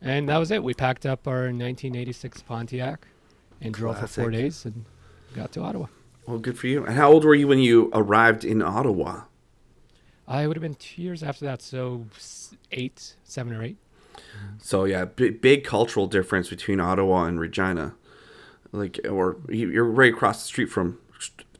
[0.00, 0.64] and that was it.
[0.64, 3.06] We packed up our 1986 Pontiac
[3.62, 4.84] and drove for four days and
[5.34, 5.86] got to Ottawa.
[6.26, 6.84] Well, good for you.
[6.84, 9.22] And how old were you when you arrived in Ottawa?
[10.28, 12.06] I would have been two years after that, so
[12.70, 13.76] eight, seven or eight.
[14.58, 17.94] So yeah, big, big cultural difference between Ottawa and Regina.
[18.70, 20.98] Like, or you- you're right across the street from,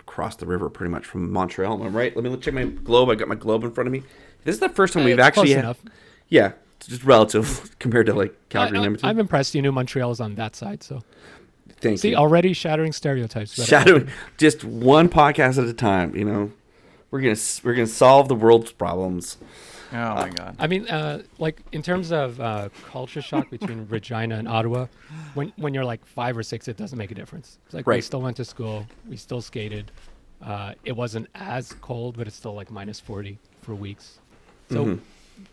[0.01, 1.75] across the river, pretty much from Montreal.
[1.75, 2.17] Am I right?
[2.17, 3.11] Let me check my globe.
[3.11, 4.03] I got my globe in front of me.
[4.45, 5.81] This is the first time Uh, we've actually, close had, enough.
[6.29, 9.09] yeah, it's just relative compared to like Calgary and I, Edmonton.
[9.11, 9.55] am impressed.
[9.55, 11.03] You knew Montreal is on that side, so
[11.83, 12.17] Thank see you.
[12.17, 13.57] already shattering stereotypes.
[13.57, 16.15] but- Shadowing just one podcast at a time.
[16.17, 16.53] You know,
[17.11, 19.37] we're gonna we're gonna solve the world's problems.
[19.95, 20.57] Oh my god.
[20.59, 24.87] I mean, uh, like in terms of uh, culture shock between Regina and Ottawa,
[25.35, 27.59] when when you're like five or six, it doesn't make a difference.
[27.67, 28.05] It's like we Right.
[28.05, 29.91] still went to school, we still skated.
[30.43, 34.19] Uh, it wasn't as cold, but it's still like minus forty for weeks.
[34.71, 34.99] So Mhm.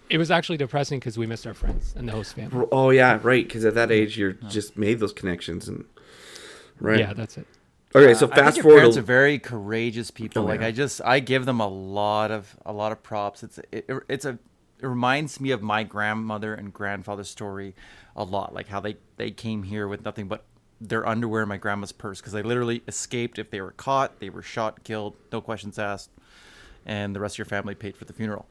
[0.09, 2.65] it was actually depressing because we missed our friends and the host family.
[2.71, 3.45] Oh yeah, right.
[3.45, 5.83] Because at that age, you're just made those connections and
[6.79, 6.99] right.
[6.99, 7.45] Yeah, that's it.
[7.95, 8.77] Okay, so Uh, I fast think your forward.
[8.79, 10.43] Parents a- are very courageous people.
[10.43, 10.67] Oh, like yeah.
[10.67, 13.41] I just, I give them a lot of a lot of props.
[13.43, 14.37] It's it, it's a
[14.81, 17.75] it reminds me of my grandmother and grandfather's story
[18.15, 18.53] a lot.
[18.53, 20.43] Like how they they came here with nothing but
[20.81, 23.39] their underwear in my grandma's purse because they literally escaped.
[23.39, 26.11] If they were caught, they were shot, killed, no questions asked,
[26.85, 28.47] and the rest of your family paid for the funeral.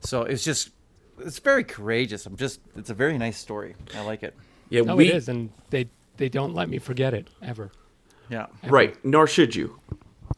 [0.00, 0.70] So it's just
[1.18, 2.26] it's very courageous.
[2.26, 3.74] I'm just it's a very nice story.
[3.96, 4.34] I like it.
[4.68, 7.72] yeah, No, we it is, and they they don't let me forget it ever.
[8.28, 8.46] Yeah.
[8.62, 8.74] ever.
[8.74, 9.04] right.
[9.04, 9.80] Nor should you,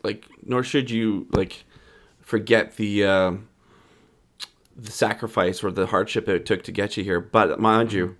[0.02, 1.64] like, nor should you like
[2.20, 3.48] forget the um
[4.76, 7.20] the sacrifice or the hardship it took to get you here.
[7.20, 8.16] But mind you,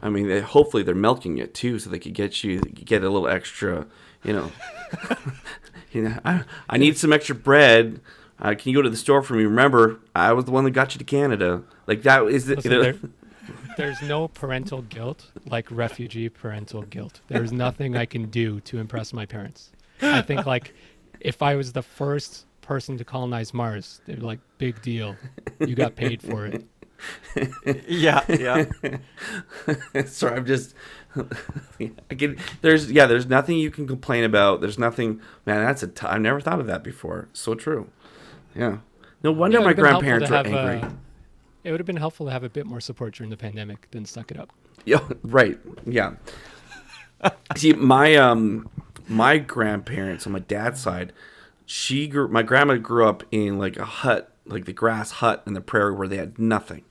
[0.00, 3.10] I mean, they, hopefully they're milking it too, so they could get you get a
[3.10, 3.86] little extra.
[4.24, 4.52] You know,
[5.92, 8.00] you know, I, I need some extra bread.
[8.38, 9.44] Uh, can you go to the store for me?
[9.44, 11.62] Remember, I was the one that got you to Canada.
[11.86, 12.94] Like that is the, Listen, you know, there,
[13.76, 17.20] there's no parental guilt like refugee parental guilt.
[17.28, 19.70] There's nothing I can do to impress my parents.
[20.00, 20.74] I think like
[21.20, 25.16] if I was the first person to colonize Mars, they'd be like, big deal.
[25.60, 26.64] You got paid for it.
[27.88, 28.24] Yeah.
[28.28, 28.64] Yeah.
[30.06, 30.74] Sorry, I'm just.
[31.80, 32.38] I can.
[32.60, 33.06] There's yeah.
[33.06, 34.60] There's nothing you can complain about.
[34.60, 35.20] There's nothing.
[35.44, 35.88] Man, that's a.
[35.88, 37.28] T- I've never thought of that before.
[37.32, 37.90] So true.
[38.54, 38.78] Yeah.
[39.22, 40.88] No wonder Yeah, my would've been helpful grandparents to are angry.
[40.88, 40.92] uh,
[41.64, 44.04] it would have been helpful to have a bit more support during the pandemic than
[44.04, 44.52] suck it up.
[44.84, 45.00] Yeah.
[45.22, 45.58] Right.
[45.86, 46.14] Yeah.
[47.56, 48.68] See, my um,
[49.08, 51.12] my grandparents on my dad's side,
[51.66, 52.28] she grew.
[52.28, 55.94] My grandma grew up in like a hut, like the grass hut in the prairie
[55.94, 56.84] where they had nothing.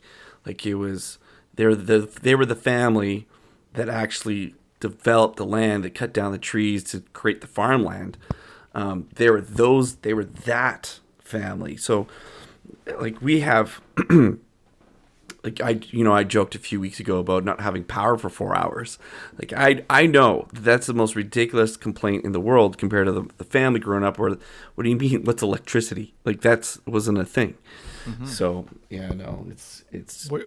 [0.45, 1.17] Like it was,
[1.55, 3.27] they're the they were the family
[3.73, 8.17] that actually developed the land, that cut down the trees to create the farmland.
[8.73, 9.97] Um, they were those.
[9.97, 11.75] They were that family.
[11.75, 12.07] So,
[12.99, 13.81] like we have.
[15.43, 18.29] like I, you know, I joked a few weeks ago about not having power for
[18.29, 18.99] four hours.
[19.39, 23.23] Like I, I know that's the most ridiculous complaint in the world compared to the,
[23.37, 24.19] the family growing up.
[24.19, 24.37] Where,
[24.75, 25.23] what do you mean?
[25.23, 26.13] What's electricity?
[26.25, 27.55] Like that's wasn't a thing.
[28.05, 28.25] Mm-hmm.
[28.25, 30.45] So yeah, no, it's it's Were,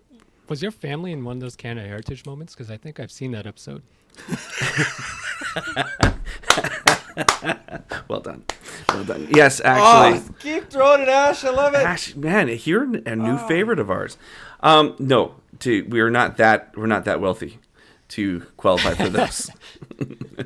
[0.49, 2.55] was your family in one of those Canada Heritage moments?
[2.55, 3.83] Because I think I've seen that episode.
[8.09, 8.45] well done,
[8.91, 9.27] well done.
[9.31, 10.21] Yes, actually.
[10.21, 11.45] Oh, keep throwing it, Ash.
[11.45, 11.79] I love it.
[11.79, 13.49] Ash, man, you're a new oh.
[13.49, 14.17] favorite of ours.
[14.65, 17.61] Um, no, to we are not that we're not that wealthy
[18.09, 19.51] to qualify for this.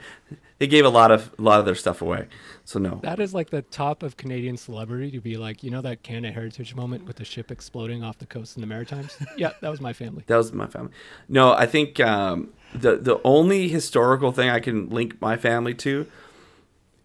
[0.59, 2.27] they gave a lot of a lot of their stuff away,
[2.63, 3.01] so no.
[3.03, 6.33] That is like the top of Canadian celebrity to be like, you know, that Canada
[6.33, 9.17] Heritage moment with the ship exploding off the coast in the Maritimes.
[9.37, 10.23] yeah, that was my family.
[10.27, 10.91] That was my family.
[11.27, 16.07] No, I think um, the the only historical thing I can link my family to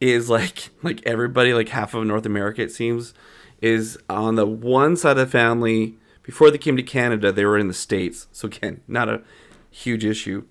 [0.00, 3.12] is like like everybody, like half of North America, it seems,
[3.60, 5.94] is on the one side of the family.
[6.22, 8.26] Before they came to Canada, they were in the states.
[8.32, 9.22] So again, not a
[9.70, 10.44] huge issue.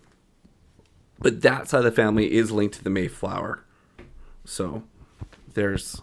[1.19, 3.63] But that side of the family is linked to the Mayflower.
[4.45, 4.83] So
[5.53, 6.01] there's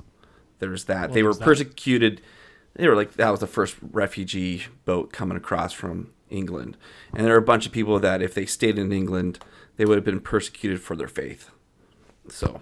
[0.59, 1.13] there's that.
[1.13, 1.45] they were there's that.
[1.45, 2.21] persecuted.
[2.75, 6.77] They were like that was the first refugee boat coming across from England,
[7.13, 9.39] and there are a bunch of people that if they stayed in England,
[9.77, 11.51] they would have been persecuted for their faith.
[12.29, 12.61] So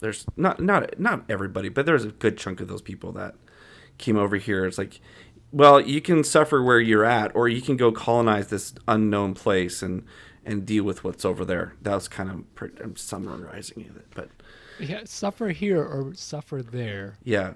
[0.00, 3.34] there's not not not everybody, but there's a good chunk of those people that
[4.00, 4.64] came over here.
[4.66, 5.00] It's like,
[5.52, 9.82] well, you can suffer where you're at, or you can go colonize this unknown place
[9.82, 10.04] and
[10.44, 11.74] and deal with what's over there.
[11.82, 14.30] That was kind of pre- I'm summarizing it, but
[14.80, 17.18] Yeah, suffer here or suffer there.
[17.22, 17.52] yeah,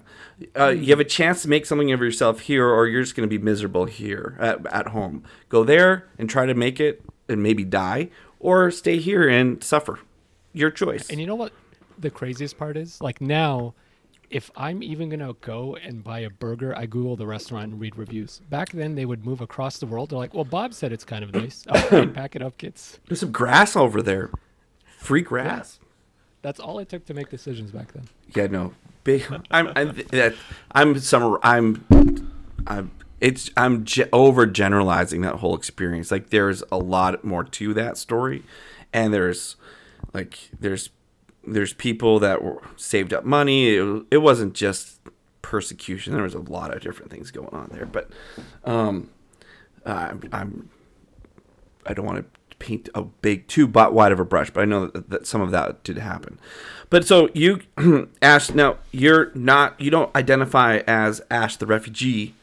[0.57, 3.27] uh, you have a chance to make something of yourself here, or you're just going
[3.27, 5.23] to be miserable here at, at home.
[5.49, 9.97] Go there and try to make it, and maybe die, or stay here and suffer.
[10.53, 11.09] Your choice.
[11.09, 11.53] And you know what
[11.97, 13.01] the craziest part is?
[13.01, 13.73] Like now,
[14.29, 17.97] if I'm even gonna go and buy a burger, I Google the restaurant and read
[17.97, 18.41] reviews.
[18.49, 20.09] Back then, they would move across the world.
[20.09, 21.65] They're like, "Well, Bob said it's kind of nice.
[21.69, 24.31] Oh, pack it up, kids." There's some grass over there.
[24.97, 25.79] Free grass.
[26.41, 28.07] That's all it took to make decisions back then.
[28.35, 28.73] Yeah, no.
[29.03, 29.25] Big.
[29.51, 29.71] I'm.
[29.75, 29.95] I'm.
[30.71, 30.99] I'm.
[30.99, 31.39] Some.
[31.41, 32.31] I'm.
[32.67, 32.91] I'm.
[33.21, 33.49] It's.
[33.55, 36.11] I'm ge- over generalizing that whole experience.
[36.11, 38.43] Like, there's a lot more to that story,
[38.93, 39.55] and there's,
[40.13, 40.89] like, there's,
[41.47, 43.75] there's people that were saved up money.
[43.75, 44.99] It, it wasn't just
[45.41, 46.13] persecution.
[46.13, 47.85] There was a lot of different things going on there.
[47.85, 48.09] But,
[48.63, 49.09] um,
[49.85, 50.21] I'm.
[50.31, 50.69] I'm
[51.87, 54.65] I don't want to paint a big too bu- wide of a brush, but I
[54.65, 56.39] know that, that some of that did happen.
[56.89, 57.61] But so you,
[58.23, 62.33] Ash, now you're not you don't identify as Ash the refugee.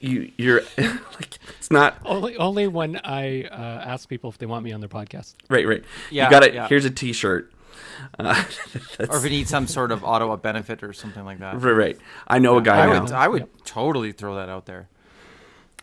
[0.00, 4.64] You you're like it's not Only, only when I uh, ask people if they want
[4.64, 5.34] me on their podcast.
[5.50, 5.84] right right.
[6.10, 6.54] Yeah, you got it.
[6.54, 6.68] yeah.
[6.68, 7.52] Here's a T-shirt.
[8.18, 8.44] Uh,
[9.08, 11.60] Or if you need some sort of Ottawa benefit or something like that.
[11.62, 11.98] right right.
[12.26, 13.02] I know a guy I now.
[13.02, 14.88] would, I would totally throw that out there.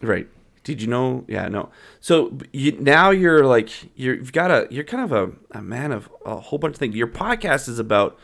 [0.01, 0.27] Right.
[0.63, 1.23] Did you know?
[1.27, 1.69] Yeah, no.
[1.99, 5.91] So you, now you're like you're, you've got a you're kind of a, a man
[5.91, 6.95] of a whole bunch of things.
[6.95, 8.17] Your podcast is about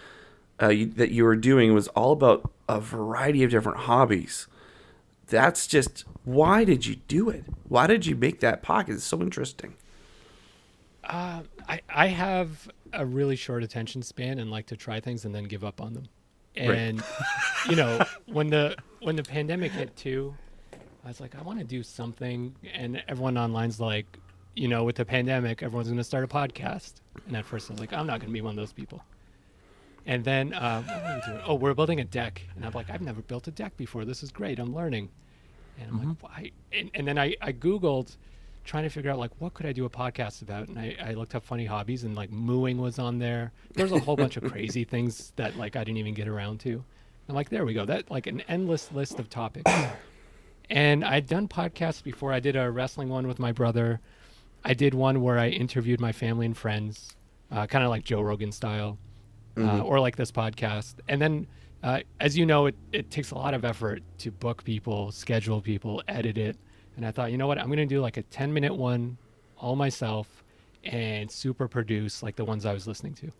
[0.61, 4.47] uh, you, that you were doing was all about a variety of different hobbies.
[5.27, 7.45] That's just why did you do it?
[7.67, 8.89] Why did you make that podcast?
[8.95, 9.75] It's so interesting.
[11.11, 15.35] Uh, I I have a really short attention span and like to try things and
[15.35, 16.07] then give up on them.
[16.57, 16.69] Right.
[16.69, 17.03] And
[17.69, 20.33] you know when the when the pandemic hit too,
[21.03, 24.05] I was like, I want to do something, and everyone online's like,
[24.55, 26.93] you know, with the pandemic, everyone's going to start a podcast.
[27.27, 29.03] And at first, I was like, I'm not going to be one of those people.
[30.05, 31.39] And then, uh, we?
[31.45, 34.05] Oh, we're building a deck, and I'm like, I've never built a deck before.
[34.05, 34.59] This is great.
[34.59, 35.09] I'm learning.
[35.79, 36.51] And I'm like, why?
[36.71, 38.17] And, and then I, I Googled
[38.63, 41.13] trying to figure out like what could I do a podcast about, and I, I
[41.13, 43.51] looked up funny hobbies, and like mooing was on there.
[43.73, 46.83] There's a whole bunch of crazy things that like I didn't even get around to.
[47.29, 47.85] I'm like, there we go.
[47.85, 49.71] That like an endless list of topics.
[50.69, 52.33] and I'd done podcasts before.
[52.33, 53.99] I did a wrestling one with my brother.
[54.63, 57.15] I did one where I interviewed my family and friends,
[57.51, 58.97] uh, kind of like Joe Rogan style,
[59.57, 60.95] uh, or like this podcast.
[61.07, 61.47] And then,
[61.83, 65.61] uh, as you know, it, it takes a lot of effort to book people, schedule
[65.61, 66.57] people, edit it.
[67.01, 67.57] And I thought, you know what?
[67.57, 69.17] I'm going to do like a 10 minute one
[69.57, 70.43] all myself
[70.83, 73.31] and super produce like the ones I was listening to.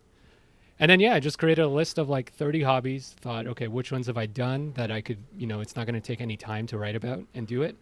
[0.80, 3.14] And then, yeah, I just created a list of like 30 hobbies.
[3.20, 5.94] Thought, okay, which ones have I done that I could, you know, it's not going
[5.94, 7.76] to take any time to write about and do it?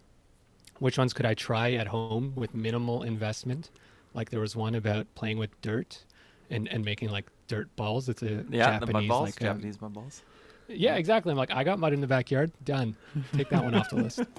[0.80, 3.70] Which ones could I try at home with minimal investment?
[4.12, 6.04] Like there was one about playing with dirt
[6.50, 8.10] and and making like dirt balls.
[8.10, 10.22] It's a Yeah, the Japanese mud balls, like um, Japanese mud balls.
[10.70, 11.30] Yeah, exactly.
[11.30, 12.52] I'm like, I got mud in the backyard.
[12.64, 12.96] Done.
[13.32, 14.22] Take that one off the list.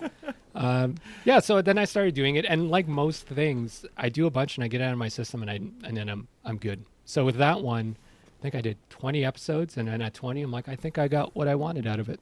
[0.53, 1.39] Um, yeah.
[1.39, 4.65] So then I started doing it, and like most things, I do a bunch and
[4.65, 5.55] I get out of my system, and I
[5.87, 6.83] and then I'm I'm good.
[7.05, 7.95] So with that one,
[8.37, 11.07] I think I did 20 episodes, and then at 20, I'm like, I think I
[11.07, 12.19] got what I wanted out of it.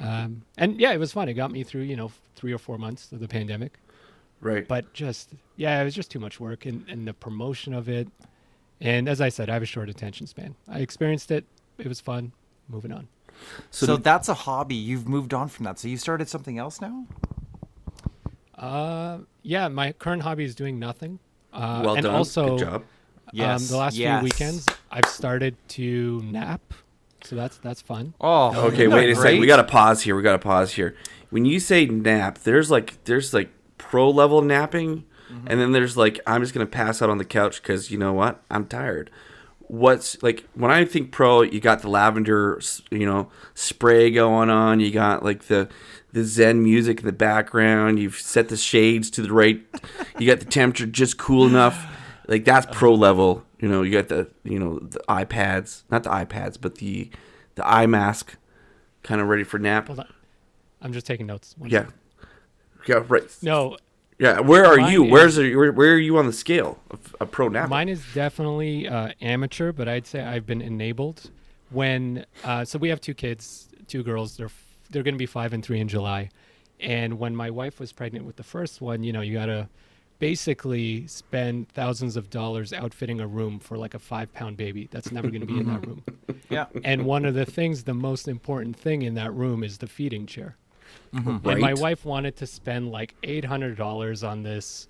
[0.00, 1.28] Um, and yeah, it was fun.
[1.28, 3.78] It got me through, you know, three or four months of the pandemic.
[4.40, 4.66] Right.
[4.66, 8.08] But just yeah, it was just too much work, and and the promotion of it.
[8.80, 10.56] And as I said, I have a short attention span.
[10.68, 11.44] I experienced it.
[11.78, 12.32] It was fun.
[12.68, 13.08] Moving on.
[13.70, 14.74] So, So, the- that's a hobby.
[14.74, 15.78] You've moved on from that.
[15.78, 17.06] So you started something else now?
[18.56, 21.18] Uh, yeah, my current hobby is doing nothing.
[21.52, 22.14] Uh, well and done.
[22.14, 22.84] also, Good job.
[23.32, 23.62] Yes.
[23.62, 24.18] um, the last yes.
[24.20, 26.60] few weekends, I've started to nap,
[27.24, 28.14] so that's that's fun.
[28.20, 29.40] Oh, Okay, wait that a second.
[29.40, 30.14] We got to pause here.
[30.16, 30.94] We got to pause here.
[31.30, 35.46] When you say nap, there's like there's like pro level napping, Mm-hmm.
[35.48, 38.12] and then there's like I'm just gonna pass out on the couch because you know
[38.12, 38.42] what?
[38.50, 39.10] I'm tired.
[39.68, 44.80] What's like when I think pro, you got the lavender, you know, spray going on.
[44.80, 45.68] You got like the
[46.12, 47.98] the Zen music in the background.
[47.98, 49.60] You've set the shades to the right.
[50.18, 51.86] You got the temperature just cool enough.
[52.28, 53.44] Like that's pro level.
[53.58, 57.10] You know, you got the you know the iPads, not the iPads, but the
[57.54, 58.36] the eye mask,
[59.02, 59.86] kind of ready for nap.
[59.86, 60.12] Hold on,
[60.82, 61.54] I'm just taking notes.
[61.56, 61.94] One Yeah, second.
[62.86, 63.36] yeah, right.
[63.42, 63.76] No,
[64.24, 65.04] Yeah, where are Mine you?
[65.04, 67.68] is- Where's the, where, where are you on the scale of a pro nap?
[67.68, 71.30] Mine is definitely uh, amateur, but I'd say I've been enabled
[71.70, 72.24] when.
[72.42, 74.36] Uh, so we have two kids, two girls.
[74.36, 74.50] They're
[74.90, 76.30] they're going to be five and three in July,
[76.80, 79.68] and when my wife was pregnant with the first one, you know, you got to
[80.20, 85.12] basically spend thousands of dollars outfitting a room for like a five pound baby that's
[85.12, 86.02] never going to be in that room.
[86.48, 86.66] Yeah.
[86.84, 90.24] And one of the things, the most important thing in that room is the feeding
[90.26, 90.56] chair.
[91.14, 91.48] Mm-hmm.
[91.48, 94.88] And my wife wanted to spend like eight hundred dollars on this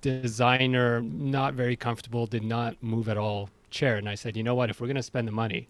[0.00, 3.96] designer, not very comfortable, did not move at all chair.
[3.96, 4.70] And I said, you know what?
[4.70, 5.68] If we're gonna spend the money,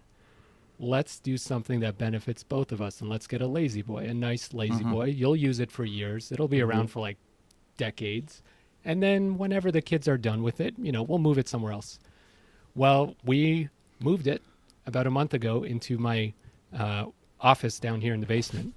[0.79, 4.13] let's do something that benefits both of us, and let's get a lazy boy, a
[4.13, 5.05] nice lazy boy.
[5.05, 6.31] You'll use it for years.
[6.31, 7.17] It'll be around for like
[7.77, 8.43] decades,
[8.85, 11.71] and then whenever the kids are done with it, you know, we'll move it somewhere
[11.71, 11.99] else.
[12.75, 14.41] Well, we moved it
[14.85, 16.33] about a month ago into my
[16.77, 17.05] uh,
[17.39, 18.73] office down here in the basement,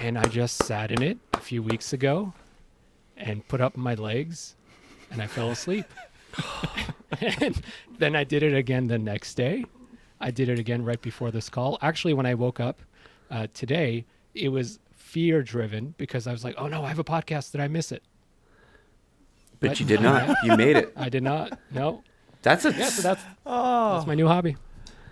[0.00, 2.32] and I just sat in it a few weeks ago
[3.16, 4.56] and put up my legs,
[5.10, 5.84] and I fell asleep.
[7.20, 7.60] and
[7.98, 9.64] then I did it again the next day.
[10.20, 11.78] I did it again right before this call.
[11.82, 12.80] Actually, when I woke up
[13.30, 17.04] uh, today, it was fear driven because I was like, "Oh no, I have a
[17.04, 17.52] podcast.
[17.52, 18.02] Did I miss it?"
[19.60, 20.36] but you did not.
[20.44, 20.92] You made it.
[20.96, 21.58] I did not.
[21.70, 22.02] No.
[22.42, 24.56] That's a Yeah, so that's Oh, that's my new hobby.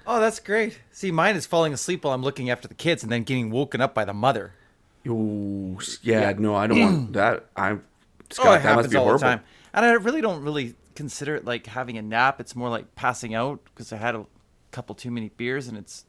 [0.07, 0.81] oh, that's great.
[0.91, 3.83] See, mine is falling asleep while I'm looking after the kids and then getting woken
[3.83, 4.55] up by the mother.
[5.07, 7.47] Ooh, yeah, no, I don't want that.
[7.57, 7.85] I'm
[8.31, 8.47] Scott.
[8.47, 9.19] oh, it that happens must be all horrible.
[9.21, 9.41] the time.
[9.73, 12.41] And I really don't really consider it like having a nap.
[12.41, 14.27] It's more like passing out because I had a
[14.71, 16.05] couple too many beers and it's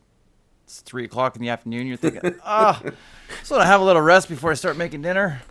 [0.65, 1.87] it's three o'clock in the afternoon.
[1.87, 2.81] You're thinking, ah,
[3.43, 5.41] so I have a little rest before I start making dinner.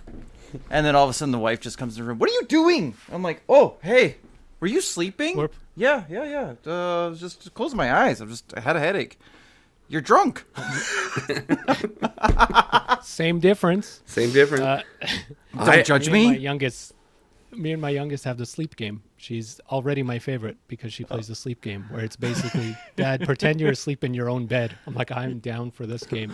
[0.70, 2.18] And then all of a sudden the wife just comes in the room.
[2.18, 2.94] What are you doing?
[3.12, 4.16] I'm like, oh, hey,
[4.60, 5.36] were you sleeping?
[5.36, 6.54] We're- Yeah, yeah, yeah.
[6.66, 8.20] Uh, I was just closing my eyes.
[8.20, 9.18] I'm just I had a headache.
[9.88, 10.44] You're drunk.
[13.02, 14.00] Same difference.
[14.06, 14.62] Same difference.
[14.62, 14.82] Uh,
[15.56, 16.26] Don't I- judge me me.
[16.32, 16.92] my youngest,
[17.52, 19.02] me and my youngest have the sleep game.
[19.16, 23.60] She's already my favorite because she plays the sleep game, where it's basically, Dad, pretend
[23.60, 24.76] you're asleep in your own bed.
[24.86, 26.32] I'm like, I'm down for this game.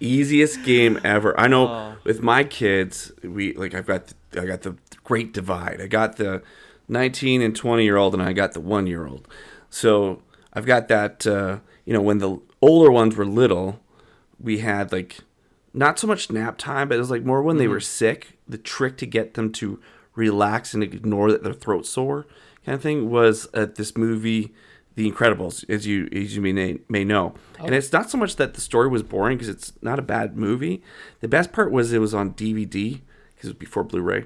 [0.00, 1.38] Easiest game ever.
[1.38, 1.96] I know Oh.
[2.04, 5.80] with my kids, we like I've got the, I got the great divide.
[5.80, 6.42] I got the
[6.88, 9.28] 19 and 20 year old, and I got the one year old.
[9.70, 11.26] So I've got that.
[11.26, 13.80] Uh, you know, when the older ones were little,
[14.38, 15.18] we had like
[15.72, 17.72] not so much nap time, but it was like more when they mm-hmm.
[17.74, 18.38] were sick.
[18.48, 19.80] The trick to get them to
[20.14, 22.26] relax and ignore that their throat sore
[22.64, 24.54] kind of thing was at this movie,
[24.94, 27.34] The Incredibles, as you as you may may know.
[27.58, 27.76] And oh.
[27.76, 30.82] it's not so much that the story was boring because it's not a bad movie.
[31.20, 33.00] The best part was it was on DVD
[33.34, 34.24] because it was before Blu-ray,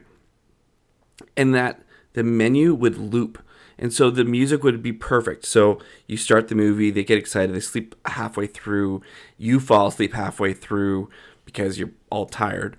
[1.37, 3.43] and that the menu would loop.
[3.79, 5.45] And so the music would be perfect.
[5.45, 9.03] So you start the movie, they get excited, they sleep halfway through,
[9.37, 11.09] you fall asleep halfway through
[11.45, 12.77] because you're all tired.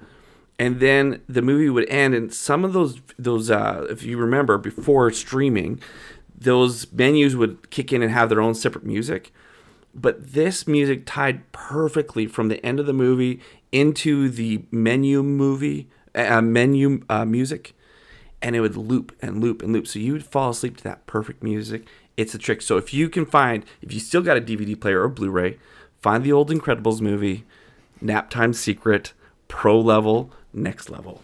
[0.58, 4.58] And then the movie would end and some of those those uh if you remember
[4.58, 5.80] before streaming,
[6.38, 9.32] those menus would kick in and have their own separate music.
[9.95, 13.39] But this music tied perfectly from the end of the movie
[13.72, 17.74] into the menu movie uh, menu uh, music
[18.42, 19.88] and it would loop and loop and loop.
[19.88, 21.88] So you would fall asleep to that perfect music.
[22.18, 22.62] It's a trick.
[22.62, 25.58] So if you can find, if you still got a DVD player or Blu-ray,
[26.02, 27.46] find the old Incredibles movie,
[28.02, 29.14] Nap Time Secret,
[29.48, 31.22] Pro Level, Next Level.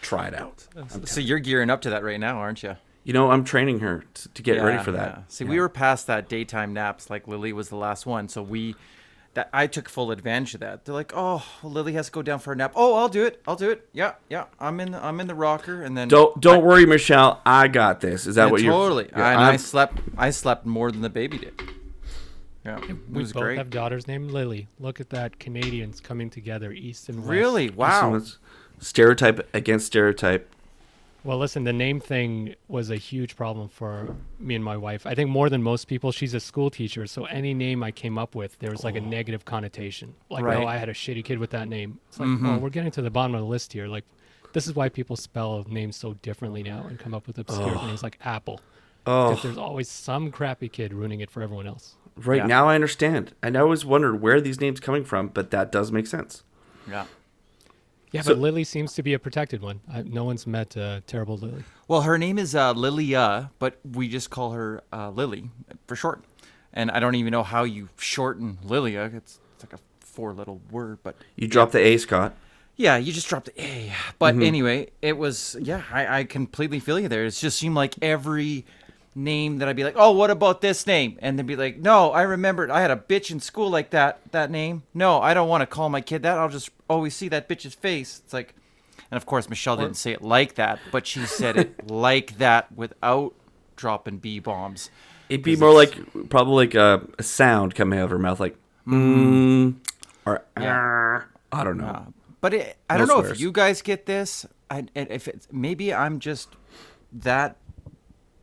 [0.00, 0.66] Try it out.
[1.04, 2.76] So you're gearing up to that right now, aren't you?
[3.04, 5.08] You know, I'm training her to, to get ready for that.
[5.08, 5.22] yeah.
[5.28, 7.10] See, we were past that daytime naps.
[7.10, 8.74] Like Lily was the last one, so we
[9.34, 10.84] that I took full advantage of that.
[10.84, 13.24] They're like, "Oh, well, Lily has to go down for a nap." Oh, I'll do
[13.24, 13.40] it.
[13.46, 13.88] I'll do it.
[13.92, 14.44] Yeah, yeah.
[14.58, 14.92] I'm in.
[14.92, 17.40] The, I'm in the rocker, and then Don't don't worry, Michelle.
[17.44, 18.26] I got this.
[18.26, 19.08] Is that Yeah, what you're totally?
[19.12, 19.98] Yeah, and I slept.
[20.16, 21.60] I slept more than the baby did.
[22.64, 23.58] Yeah, it We was both great.
[23.58, 24.68] have daughters named Lily.
[24.80, 27.28] Look at that, Canadians coming together, east and west.
[27.28, 27.68] Really?
[27.70, 28.22] Wow.
[28.78, 30.53] Stereotype against stereotype.
[31.24, 35.06] Well, listen, the name thing was a huge problem for me and my wife.
[35.06, 38.18] I think more than most people, she's a school teacher, so any name I came
[38.18, 40.14] up with, there was like a negative connotation.
[40.28, 40.58] Like, Right.
[40.58, 41.98] oh, I had a shitty kid with that name.
[42.08, 42.46] It's like, mm-hmm.
[42.46, 43.86] oh, we're getting to the bottom of the list here.
[43.88, 44.04] Like,
[44.52, 48.02] this is why people spell names so differently now and come up with obscure names
[48.02, 48.60] like Apple.
[49.04, 51.94] Because Oh, there's always some crappy kid ruining it for everyone else.
[52.16, 52.46] right Yeah.
[52.46, 53.32] now I understand.
[53.42, 56.42] And I always wondered where are these names coming from, but that does make sense.
[56.88, 57.06] Yeah.
[58.14, 59.80] Yeah, So- but Lily seems to be a protected one.
[59.92, 61.64] I, no one's met uh, terrible Lily.
[61.88, 65.50] Well, her name is uh, Lilia, but we just call her uh, Lily
[65.88, 66.22] for short.
[66.72, 69.10] And I don't even know how you shorten Lilia.
[69.12, 72.36] It's, it's like a four-little word, but You dropped the A, Scott.
[72.76, 73.92] Yeah, you just dropped the A.
[74.20, 77.24] But anyway, it was yeah, I, I completely feel you there.
[77.24, 78.64] It just seemed like every
[79.14, 81.18] name that I'd be like, Oh, what about this name?
[81.22, 84.20] And they'd be like, No, I remembered I had a bitch in school like that
[84.32, 84.82] that name.
[84.92, 86.38] No, I don't want to call my kid that.
[86.38, 88.20] I'll just always see that bitch's face.
[88.24, 88.54] It's like
[89.10, 92.72] and of course Michelle didn't say it like that, but she said it like that
[92.72, 93.34] without
[93.76, 94.90] dropping B bombs.
[95.28, 95.96] It'd be more like
[96.28, 98.56] probably like a, a sound coming out of her mouth, like
[98.86, 99.74] mm,
[100.26, 101.22] or Yeah.
[101.52, 101.86] I don't know.
[101.86, 102.02] Uh,
[102.40, 103.32] but it, I No don't know swears.
[103.36, 104.44] if you guys get this.
[104.70, 106.48] I, and if it's maybe I'm just
[107.12, 107.56] that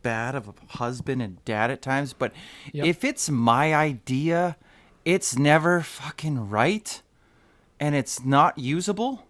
[0.02, 2.12] bad of a husband and dad at times.
[2.12, 2.32] But
[2.72, 2.86] Yep.
[2.86, 4.56] if it's my idea,
[5.04, 7.00] it's never fucking right,
[7.80, 9.26] and it's not usable.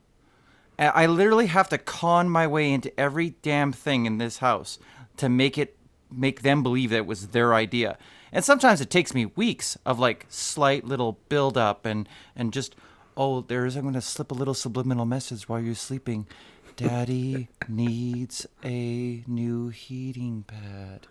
[0.78, 4.78] I literally have to con my way into every damn thing in this house
[5.18, 5.76] to make it
[6.10, 7.96] make them believe that it was their idea.
[8.32, 12.74] And sometimes it takes me weeks of like slight little build up and and just
[13.16, 16.26] oh there's I'm going to slip a little subliminal message while you're sleeping.
[16.76, 21.06] Daddy needs a new heating pad.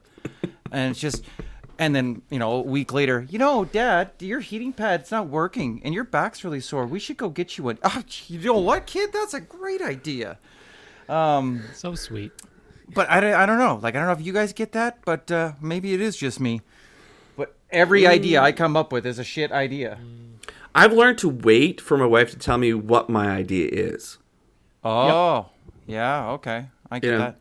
[0.71, 1.23] And it's just
[1.79, 5.81] and then, you know, a week later, you know, Dad, your heating pad's not working
[5.83, 6.85] and your back's really sore.
[6.85, 7.79] We should go get you one.
[7.83, 9.11] Oh, you know what, kid?
[9.11, 10.37] That's a great idea.
[11.09, 12.31] Um, So sweet.
[12.93, 13.79] but I, I don't know.
[13.81, 16.39] Like, I don't know if you guys get that, but uh, maybe it is just
[16.39, 16.61] me.
[17.35, 19.97] But every idea I come up with is a shit idea.
[20.75, 24.19] I've learned to wait for my wife to tell me what my idea is.
[24.83, 25.49] Oh,
[25.87, 26.67] yeah, okay.
[26.89, 27.17] I get Yeah.
[27.17, 27.39] that.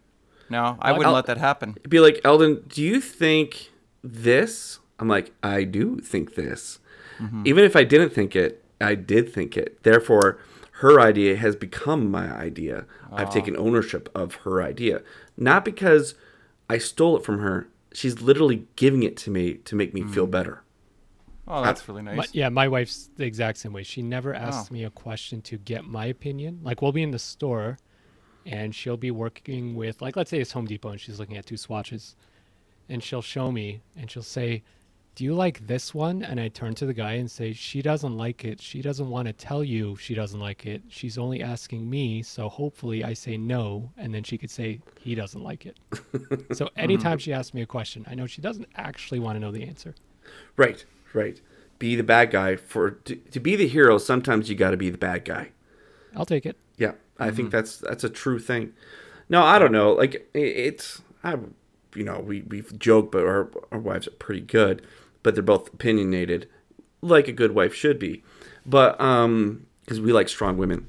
[0.48, 1.76] No, I wouldn't I'll- let that happen.
[1.88, 3.70] Be like, Alden, do you think
[4.02, 4.80] this?
[4.98, 6.80] I'm like, I do think this.
[7.20, 7.42] Mm-hmm.
[7.46, 9.82] Even if I didn't think it, I did think it.
[9.82, 10.38] Therefore,
[10.80, 12.86] her idea has become my idea.
[13.12, 13.30] I've ah.
[13.30, 15.02] taken ownership of her idea.
[15.36, 16.14] Not because
[16.68, 17.68] I stole it from her.
[17.92, 20.30] She's literally giving it to me to make me feel mm.
[20.30, 20.62] better.
[21.50, 22.16] Oh, that's really nice.
[22.16, 23.82] My, yeah, my wife's the exact same way.
[23.82, 26.60] She never asks me a question to get my opinion.
[26.62, 27.76] Like we'll be in the store
[28.46, 31.46] and she'll be working with like let's say it's Home Depot and she's looking at
[31.46, 32.14] two swatches
[32.88, 34.62] and she'll show me and she'll say,
[35.16, 38.16] "Do you like this one?" And I turn to the guy and say, "She doesn't
[38.16, 38.60] like it.
[38.60, 40.82] She doesn't want to tell you she doesn't like it.
[40.88, 45.16] She's only asking me, so hopefully I say no and then she could say he
[45.16, 45.78] doesn't like it."
[46.52, 49.50] so anytime she asks me a question, I know she doesn't actually want to know
[49.50, 49.96] the answer.
[50.56, 50.84] Right,
[51.14, 51.40] right.
[51.78, 53.96] Be the bad guy for to, to be the hero.
[53.98, 55.50] Sometimes you got to be the bad guy.
[56.14, 56.56] I'll take it.
[56.76, 58.72] Yeah, I think that's that's a true thing.
[59.28, 59.92] No, I don't know.
[59.92, 61.36] Like i- it's I,
[61.94, 64.86] you know, we we've joked, but our our wives are pretty good,
[65.22, 66.48] but they're both opinionated,
[67.00, 68.22] like a good wife should be.
[68.66, 70.86] But um, because we like strong women.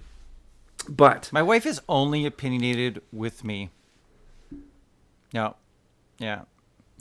[0.90, 3.70] But My wife is only opinionated with me.
[5.34, 5.56] No.
[6.18, 6.42] Yeah.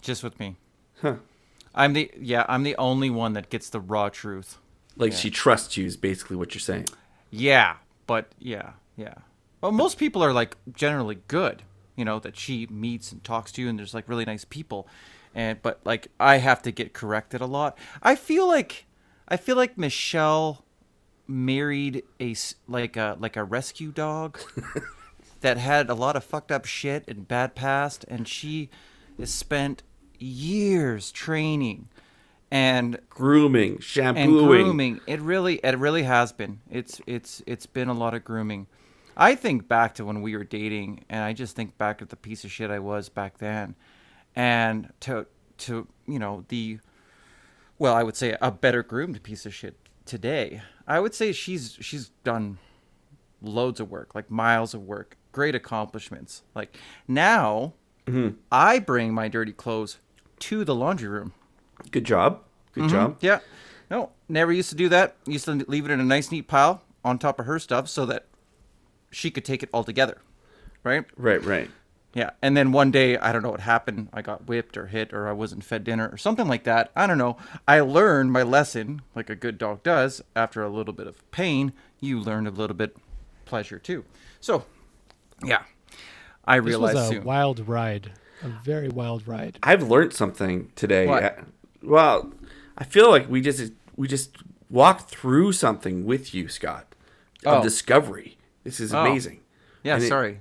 [0.02, 0.56] Just with me.
[1.00, 1.16] Huh.
[1.74, 4.58] I'm the yeah, I'm the only one that gets the raw truth.
[4.96, 5.18] like Yeah.
[5.18, 6.86] she trusts you is basically what you're saying.
[7.30, 9.14] Yeah, but yeah, yeah.
[9.60, 11.62] Well, most people are like generally good,
[11.96, 14.88] you know, that she meets and talks to, you and there's like really nice people,
[15.34, 17.78] and but like I have to get corrected a lot.
[18.02, 18.86] I feel like
[19.28, 20.64] I feel like Michelle
[21.28, 24.40] married a s- like a like a rescue dog
[25.40, 28.68] that had a lot of fucked up shit and bad past, and she
[29.18, 29.82] has spent
[30.20, 31.88] years training
[32.50, 35.00] and Grooming, shampooing, and grooming.
[35.06, 36.60] It really it really has been.
[36.70, 38.66] It's it's it's been a lot of grooming.
[39.16, 42.16] I think back to when we were dating and i just think back at the
[42.16, 43.74] piece of shit i was back then.
[44.34, 45.26] And to
[45.58, 46.78] to you know the
[47.78, 50.62] well i would say a better groomed piece of shit today.
[50.86, 52.58] I would say she's she's done
[53.42, 56.42] loads of work like miles of work great accomplishments.
[56.54, 57.74] Like now
[58.06, 58.36] mm-hmm.
[58.50, 59.98] I bring my dirty clothes
[60.41, 61.32] to the laundry room.
[61.91, 62.43] Good job.
[62.72, 62.93] Good mm-hmm.
[62.93, 63.16] job.
[63.20, 63.41] Yeah.
[63.91, 65.16] No, never used to do that.
[65.26, 68.07] Used to leave it in a nice, neat pile on top of her stuff so
[68.07, 68.26] that
[69.11, 70.20] she could take it all together.
[70.84, 71.05] Right?
[71.16, 71.70] Right, right.
[72.14, 72.30] Yeah.
[72.43, 74.09] And then one day, I don't know what happened.
[74.12, 76.91] I got whipped or hit or I wasn't fed dinner or something like that.
[76.97, 77.36] I don't know.
[77.68, 80.22] I learned my lesson like a good dog does.
[80.34, 82.97] After a little bit of pain, you learn a little bit
[83.45, 84.05] pleasure too.
[84.41, 84.64] So,
[85.45, 85.62] yeah.
[86.45, 87.24] I This realized was a soon.
[87.24, 88.12] wild ride,
[88.43, 89.59] a very wild ride.
[89.62, 91.07] I've learned something today.
[91.07, 91.22] What?
[91.24, 91.32] Uh,
[91.82, 92.32] Well,
[92.78, 94.36] I feel like we just we just
[94.70, 96.95] walked through something with you, Scott,
[97.45, 97.62] of Oh.
[97.62, 98.36] discovery.
[98.64, 99.01] This is Oh.
[99.05, 99.41] amazing.
[99.82, 100.38] yeah, and it- sorry.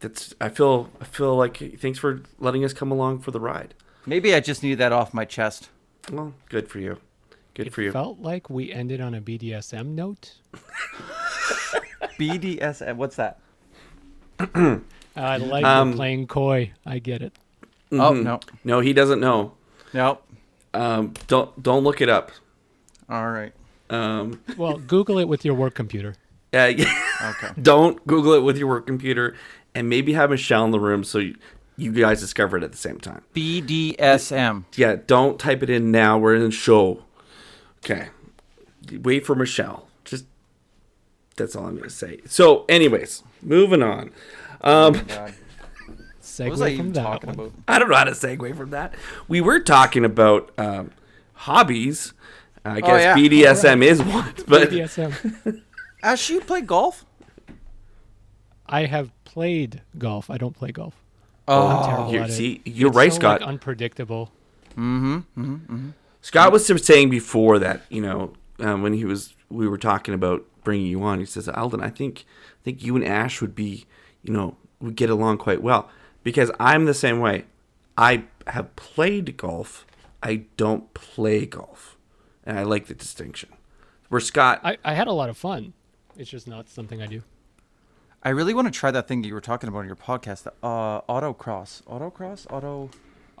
[0.00, 3.74] That's I feel I feel like thanks for letting us come along for the ride.
[4.04, 5.68] Maybe I just need that off my chest.
[6.10, 6.98] Well, good for you.
[7.54, 7.90] Good It for you.
[7.90, 10.34] It felt like we ended on a BDSM note.
[12.18, 12.96] BDSM.
[12.96, 13.38] What's that?
[15.14, 16.72] I like Um, playing coy.
[16.86, 17.32] I get it.
[17.92, 18.40] Oh, no.
[18.64, 19.52] No, he doesn't know.
[19.92, 20.18] No.
[20.74, 22.30] Um, don't don't look it up.
[23.08, 23.52] All right.
[23.90, 26.14] Um, Well, Google it with your work computer.
[26.54, 26.72] uh,
[27.22, 27.50] Okay.
[27.62, 29.34] don't Google it with your work computer,
[29.74, 31.36] and maybe have Michelle in the room so you,
[31.76, 33.22] you guys discover it at the same time.
[33.34, 34.64] BDSM.
[34.76, 36.16] Yeah, don't type it in now.
[36.18, 37.04] We're in show.
[37.84, 38.08] Okay.
[38.90, 39.88] Wait for Michelle.
[40.04, 40.24] Just
[41.36, 42.20] that's all I'm gonna say.
[42.26, 44.10] So, anyways, moving on.
[44.62, 45.34] Um, God.
[46.22, 47.34] Segue What was I from even that talking one.
[47.38, 47.52] about?
[47.68, 48.94] I don't know how to segue from that.
[49.28, 50.90] We were talking about um,
[51.34, 52.14] hobbies.
[52.64, 53.16] I guess Oh, yeah.
[53.16, 55.62] BDSM is one, but BDSM.
[56.02, 57.04] Ash, you play golf?
[58.66, 60.30] I have played golf.
[60.30, 60.94] I don't play golf.
[61.48, 62.32] Oh, I'm terrible you at it.
[62.32, 63.40] see, you're It's right, so, Scott.
[63.40, 64.30] Like, unpredictable.
[66.20, 70.44] Scott was saying before that, you know, um, when he was, we were talking about
[70.62, 71.18] bringing you on.
[71.18, 72.24] He says, Alden, I think,
[72.60, 73.86] I think you and Ash would be,
[74.22, 75.90] you know, would get along quite well
[76.22, 77.44] because I'm the same way.
[77.96, 79.86] I have played golf.
[80.22, 81.96] I don't play golf,
[82.44, 83.50] and I like the distinction.
[84.08, 85.72] Where Scott, I, I had a lot of fun.
[86.16, 87.22] It's just not something I do.
[88.22, 90.44] I really want to try that thing that you were talking about in your podcast,
[90.44, 91.82] the uh, autocross.
[91.84, 92.46] Autocross?
[92.52, 92.90] Auto.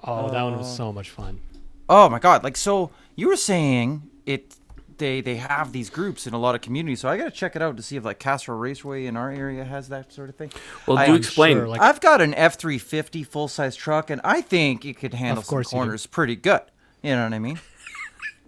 [0.02, 1.40] Oh, that one was Uh, so much fun.
[1.88, 2.42] Oh my god!
[2.42, 4.56] Like so, you were saying it.
[5.02, 7.60] They they have these groups in a lot of communities, so I gotta check it
[7.62, 10.52] out to see if like Castrol Raceway in our area has that sort of thing.
[10.86, 11.56] well, I do am explain.
[11.56, 14.96] sure, like- I've got an F three fifty full size truck, and I think it
[14.98, 15.82] could handle some course you do.
[15.82, 16.60] corners pretty good.
[17.02, 17.58] You know what I mean?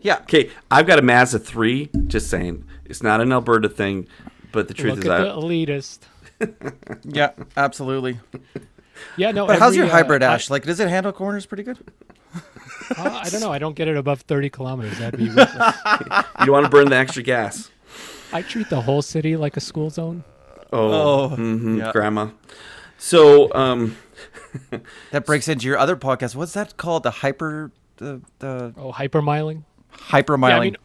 [0.01, 0.19] Yeah.
[0.19, 1.89] okay, I've got a Mazda three.
[2.09, 4.07] Just saying, it's not an Alberta thing,
[4.53, 6.01] but the truth Look is, at I, the elitist.
[7.05, 7.31] Yeah.
[7.57, 8.21] Absolutely.
[9.17, 9.47] Yeah, no.
[9.47, 10.51] But how's your every, uh, hybrid I- Ash?
[10.51, 11.79] Like, does it handle corners pretty good?
[12.99, 13.53] Uh, I don't know.
[13.53, 14.99] I don't get it above 30 kilometers.
[14.99, 15.77] That'd be ruthless.
[16.41, 17.71] you don't want to burn the extra gas.
[18.33, 20.25] I treat the whole city like a school zone.
[20.73, 21.93] Oh, Oh, mhm, yeah.
[21.93, 22.29] grandma.
[22.99, 23.97] So, um,
[25.11, 26.35] That breaks into your other podcast.
[26.37, 27.03] What's that called?
[27.03, 29.63] The hyper the the Oh, hypermiling.
[29.93, 30.49] hypermiling.
[30.51, 30.77] Yeah, I mean,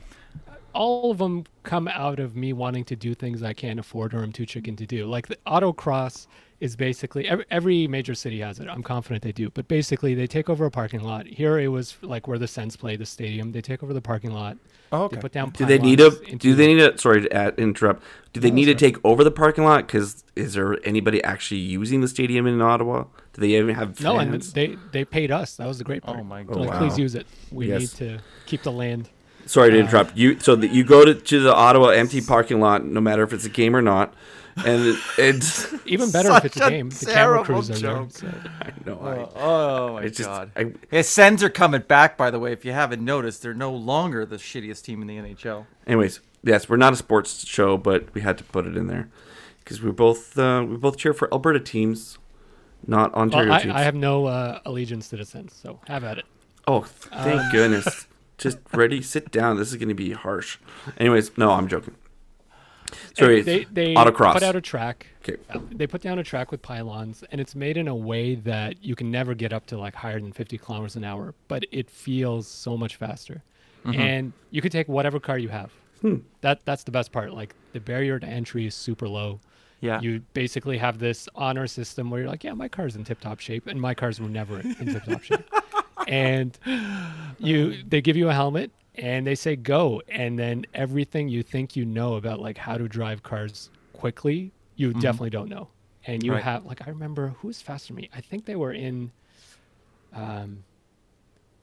[0.73, 4.23] all of them come out of me wanting to do things I can't afford or
[4.23, 5.05] I'm too chicken to do.
[5.05, 6.27] Like the autocross
[6.59, 8.67] is basically every, every major city has it.
[8.67, 9.49] I'm confident they do.
[9.49, 11.25] But basically, they take over a parking lot.
[11.25, 13.51] Here it was like where the Sens play, the stadium.
[13.53, 14.57] They take over the parking lot.
[14.91, 15.21] oh, They okay.
[15.21, 15.51] put down.
[15.51, 16.09] do they need a?
[16.11, 16.97] Do they need a?
[16.97, 18.03] Sorry to add, interrupt.
[18.33, 19.87] Do they No, need to take over the parking lot?
[19.87, 23.05] Because is there anybody actually using the stadium in Ottawa?
[23.33, 24.01] Do they even have Fans?
[24.01, 25.55] No, and they they paid us.
[25.55, 26.19] That was the great part.
[26.19, 26.79] Oh my They're Oh, like, wow.
[26.79, 27.25] please use it.
[27.51, 27.79] We Yes.
[27.81, 29.09] need to keep the land.
[29.45, 30.15] Sorry to uh, interrupt.
[30.17, 33.31] You so that you go to, to the Ottawa empty parking lot, no matter if
[33.33, 34.13] it's a game or not,
[34.57, 35.73] and it, it's.
[35.85, 36.89] Even better if it's a a game.
[36.89, 37.81] The camera crews are there.
[37.81, 38.11] joke.
[38.11, 38.27] so-
[38.61, 38.99] I know.
[39.01, 40.29] Oh, I, oh my it's just.
[40.29, 40.51] god.
[40.55, 42.51] I, His Sens are coming back, by the way.
[42.51, 45.65] If you haven't noticed, they're no longer the shittiest team in the NHL.
[45.87, 49.09] anyways, yes, we're not a sports show, but we had to put it in there
[49.59, 52.17] because we both uh, we both cheer for Alberta teams,
[52.85, 53.73] not Ontario Well, I, teams.
[53.75, 56.25] I have no uh, allegiance to the Sens, so have at it.
[56.67, 58.05] Oh, thank Um, goodness.
[58.37, 59.57] Just ready, sit down.
[59.57, 60.59] This is going to be harsh.
[60.97, 61.95] Anyways, no, I'm joking.
[63.17, 64.33] Sorry, they they autocross.
[64.33, 65.07] put out a track.
[65.27, 65.37] Okay.
[65.71, 68.95] They put down a track with pylons, and it's made in a way that you
[68.95, 72.47] can never get up to like higher than 50 kilometers an hour, but it feels
[72.47, 73.43] so much faster.
[73.85, 73.99] Mm-hmm.
[73.99, 75.71] And you could take whatever car you have.
[76.01, 76.17] Hmm.
[76.41, 77.33] That that's the best part.
[77.33, 79.39] Like the barrier to entry is super low.
[79.81, 80.01] Yeah.
[80.01, 83.67] You basically have this honor system where you're like, yeah, my car's in tip-top shape,
[83.67, 85.49] and my cars were never in tip-top shape.
[86.07, 86.57] And
[87.37, 91.75] you, they give you a helmet, and they say go, and then everything you think
[91.75, 95.67] you know about like how to drive cars quickly, you definitely don't know.
[96.07, 96.43] And you Right.
[96.43, 98.09] have like I remember who was faster than me.
[98.15, 99.11] I think they were in,
[100.13, 100.63] um,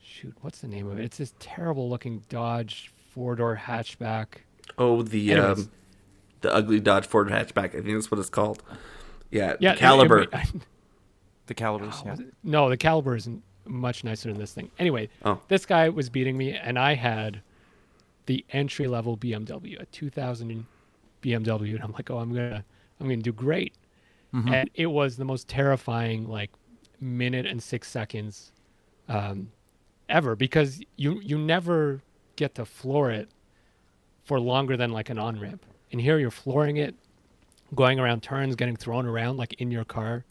[0.01, 1.05] shoot, what's the name of it?
[1.05, 4.27] It's this terrible-looking Dodge four-door hatchback.
[4.79, 5.59] oh the Anyways.
[5.67, 5.71] um,
[6.43, 7.69] the ugly Dodge Ford hatchback.
[7.71, 8.63] I think that's what it's called.
[9.31, 10.19] Yeah, Yeah, the Caliber.
[10.23, 10.51] it- it-
[11.47, 11.95] The calibers.
[12.05, 12.17] Oh, yeah.
[12.43, 14.71] No, the caliber is n- much nicer than this thing.
[14.79, 15.41] Anyway, Oh.
[15.49, 17.41] this guy was beating me, and I had
[18.27, 20.67] the entry level BMW, a 2000
[21.23, 22.65] BMW, and I'm like, oh, I'm gonna,
[23.01, 23.75] I'm gonna do great.
[24.35, 24.53] Mm-hmm.
[24.53, 26.51] And it was the most terrifying, like,
[27.01, 28.53] minute and six seconds,
[29.09, 29.53] um,
[30.09, 32.01] ever because you you never
[32.37, 33.29] get to floor it
[34.25, 35.65] for longer than like an on ramp.
[35.93, 36.95] And here you're flooring it,
[37.75, 40.25] going around turns, getting thrown around like in your car,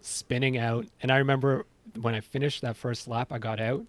[0.00, 0.86] spinning out.
[1.02, 1.64] And I remember
[2.00, 3.84] when I finished that first lap, I got out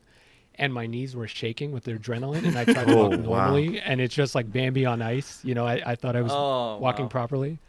[0.56, 3.18] and my knees were shaking with the adrenaline and I tried to Oh, walk wow.
[3.18, 5.39] normally and it's just like Bambi on ice.
[5.43, 7.10] You know, I, I thought I was Oh, walking wow.
[7.10, 7.60] properly.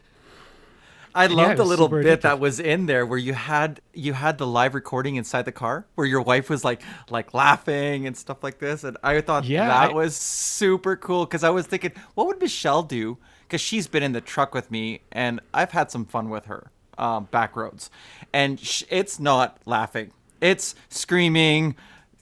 [1.14, 2.22] I Yeah, love it the little bit addictive.
[2.22, 5.86] that was in there where you had you had the live recording inside the car
[5.94, 9.66] where your wife was like like laughing and stuff like this and I thought Yeah,
[9.66, 13.86] that I- was super cool because I was thinking what would Michelle do because she's
[13.88, 17.56] been in the truck with me and I've had some fun with her um, back
[17.56, 17.90] roads
[18.32, 20.12] and sh- it's not laughing
[20.42, 21.76] it's screaming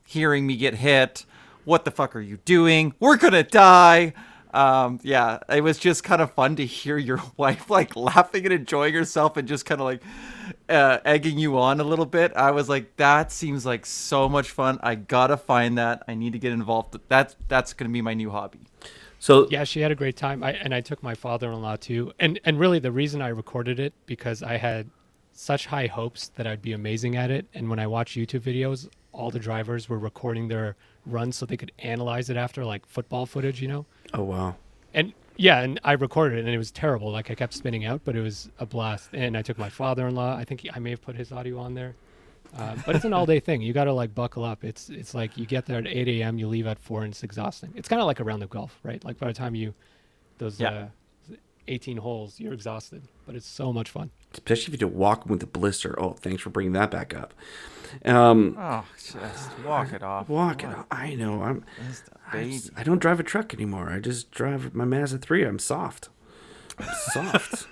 [0.05, 1.25] hearing me get hit.
[1.65, 2.95] What the fuck are you doing?
[3.01, 4.13] We're gonna die.
[4.53, 8.53] Um yeah it was just kind of fun to hear your wife like laughing and
[8.53, 10.03] enjoying herself and just kind of like
[10.69, 12.33] uh, egging you on a little bit.
[12.35, 14.79] I was like that seems like so much fun.
[14.83, 16.03] I gotta find that.
[16.09, 16.99] I need to get involved.
[17.09, 18.61] That that's gonna be my new hobby.
[19.21, 20.43] So Yeah, she had a great time.
[20.43, 22.13] I and I took my father-in-law too.
[22.19, 24.91] And and really the reason I recorded it because I had
[25.41, 27.47] such high hopes that I'd be amazing at it.
[27.55, 30.77] And when I watch YouTube videos, all the drivers were recording their
[31.07, 33.87] runs so they could analyze it after like football footage, you know.
[34.13, 34.57] oh wow.
[34.93, 37.11] And yeah, and I recorded it and it was terrible.
[37.11, 39.11] Like I kept spinning out, but it was a blast.
[39.15, 40.37] And I took my father-in-law.
[40.37, 41.95] I think he, I may have put his audio on there.
[42.59, 43.63] Uh, but it's an all-day thing.
[43.63, 44.63] You got to like buckle up.
[44.63, 46.37] It's it's like you get there at 8 a.m.
[46.37, 47.73] You leave at four, and it's exhausting.
[47.77, 49.03] It's kind of like a round of golf, right?
[49.05, 49.73] Like by the time you
[50.39, 50.89] those Yeah.
[51.33, 51.37] uh,
[51.69, 53.03] 18 holes, you're exhausted.
[53.25, 54.11] But it's so much fun.
[54.33, 55.95] Especially if you do walk with a blister.
[56.01, 57.35] Oh, thanks for bringing that back up.
[58.05, 60.71] Um, oh just walk it off walk it.
[60.93, 61.43] I know.
[61.43, 61.65] I'm.
[61.89, 62.53] Just a I, baby.
[62.53, 63.91] just- I don't drive a truck anymore.
[63.91, 65.45] I just drive my Mazda 3.
[65.45, 66.09] I'm soft.
[66.79, 67.67] I'm soft.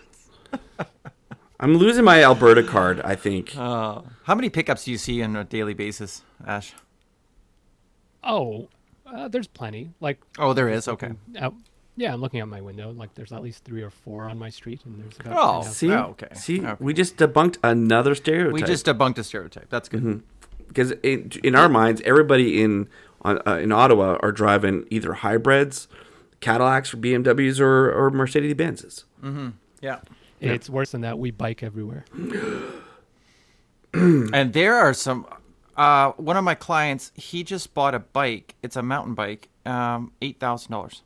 [1.61, 3.57] I'm losing my Alberta card, I think.
[3.57, 6.75] Uh, how many pickups do you see on a daily basis ash
[8.23, 8.69] Oh,
[9.07, 9.91] uh, there's plenty.
[10.01, 11.55] Like oh there is okay out.
[11.99, 12.93] Yeah, I'm looking out my window.
[12.93, 15.35] Like there's at least three or four on my street, and there's about.
[15.37, 16.29] Oh, See, Oh, okay.
[16.35, 16.77] see, Okay.
[16.79, 18.53] we just debunked another stereotype.
[18.53, 20.23] we just debunked a stereotype that's good
[20.69, 22.89] because in, in our minds, everybody in
[23.23, 25.89] on, uh, in Ottawa are driving either hybrids,
[26.41, 29.03] Cadillacs, or BMWs, or or Mercedes Benzes.
[29.83, 29.99] yeah
[30.41, 31.19] It's worse than that.
[31.19, 32.05] We bike everywhere.
[33.93, 35.27] and there are some
[35.77, 40.13] uh one of my clients he just bought a bike it's a mountain bike um
[40.21, 41.03] eight thousand dollars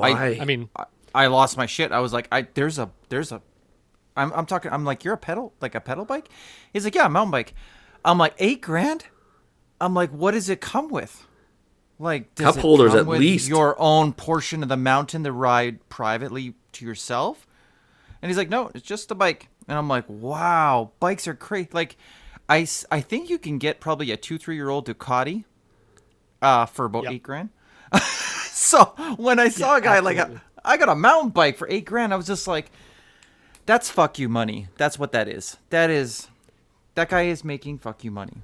[0.00, 0.38] Why?
[0.40, 0.84] I mean, I,
[1.14, 3.40] I lost my shit i was like i there's a there's a
[4.16, 6.28] I'm, I'm talking i'm like you're a pedal like a pedal bike
[6.72, 7.54] he's like yeah a mountain bike
[8.04, 9.06] i'm like eight grand
[9.80, 11.26] i'm like what does it come with
[11.98, 13.48] like does Cup it holders come at with least.
[13.48, 17.46] your own portion of the mountain to ride privately to yourself
[18.24, 19.48] and he's like, no, it's just a bike.
[19.68, 21.68] And I'm like, wow, bikes are crazy.
[21.74, 21.98] Like,
[22.48, 25.44] I, I think you can get probably a two, three year old Ducati
[26.40, 27.12] uh, for about Yep.
[27.12, 27.50] eight grand.
[28.58, 28.84] so
[29.16, 30.18] when I saw Yeah, a guy like,
[30.64, 32.70] I, got a mountain bike for eight grand, I was just like,
[33.66, 34.68] that's fuck you money.
[34.76, 35.56] That's what that is.
[35.70, 36.28] That is,
[36.94, 38.38] that guy is making fuck you money.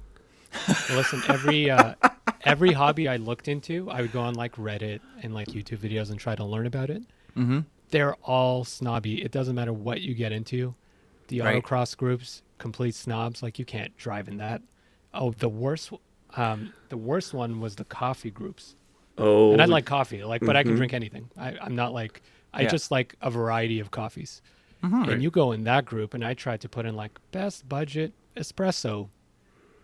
[0.67, 1.93] Well, listen, every uh,
[2.43, 6.09] every hobby I looked into, I would go on like Reddit and like YouTube videos
[6.11, 7.03] and try to learn about it.
[7.37, 7.59] Mm-hmm.
[7.91, 9.21] They're all snobby.
[9.23, 10.75] It doesn't matter what you get into.
[11.27, 11.63] The Right.
[11.63, 13.41] autocross groups, complete snobs.
[13.41, 14.61] Like you can't drive in that.
[15.13, 15.91] Oh, the worst.
[16.35, 18.75] Um, the worst one was the coffee groups.
[19.21, 20.77] Oh, And I like coffee, like, but I can mm-hmm.
[20.77, 21.29] drink anything.
[21.37, 22.21] I, I'm not like
[22.53, 22.69] I Yeah.
[22.69, 24.41] just like a variety of coffees.
[24.83, 25.09] Mm-hmm.
[25.09, 28.13] And you go in that group, and I tried to put in like best budget
[28.35, 29.09] espresso,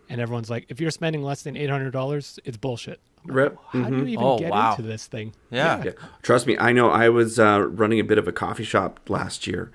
[0.10, 3.00] and everyone's like, if you're spending less than eight hundred dollars, it's bullshit.
[3.24, 4.10] I'm like, Rep- How do you mm-hmm.
[4.10, 4.72] even Oh, get wow.
[4.72, 5.34] into this thing?
[5.52, 5.84] Yeah.
[5.84, 5.92] Yeah.
[6.24, 6.90] Trust me, I know.
[6.90, 9.72] I was uh, running a bit of a coffee shop last year,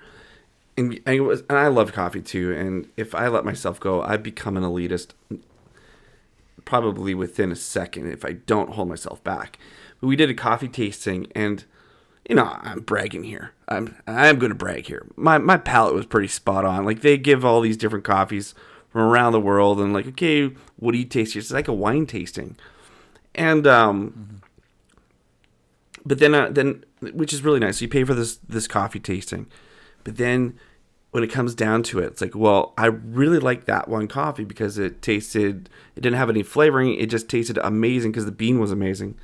[0.75, 2.53] and I was, and I love coffee too.
[2.53, 5.09] And if I let myself go, I'd become an elitist,
[6.65, 9.57] probably within a second if I don't hold myself back.
[9.99, 11.63] But we did a coffee tasting, and
[12.27, 13.51] you know, I'm bragging here.
[13.67, 15.05] I'm I'm to brag here.
[15.15, 16.85] My my palate was pretty spot on.
[16.85, 18.53] Like they give all these different coffees
[18.89, 21.33] from around the world, and like, okay, what do you taste?
[21.33, 21.39] here?
[21.39, 22.55] It's like a wine tasting,
[23.35, 24.41] and um
[26.05, 27.81] but then uh, then which is really nice.
[27.81, 29.47] You pay for this this coffee tasting,
[30.03, 30.57] but then
[31.13, 34.43] when it comes down to it, it's like, well, I really like that one coffee
[34.43, 36.95] because it tasted it didn't have any flavoring.
[36.95, 39.15] It just tasted amazing because the bean was amazing.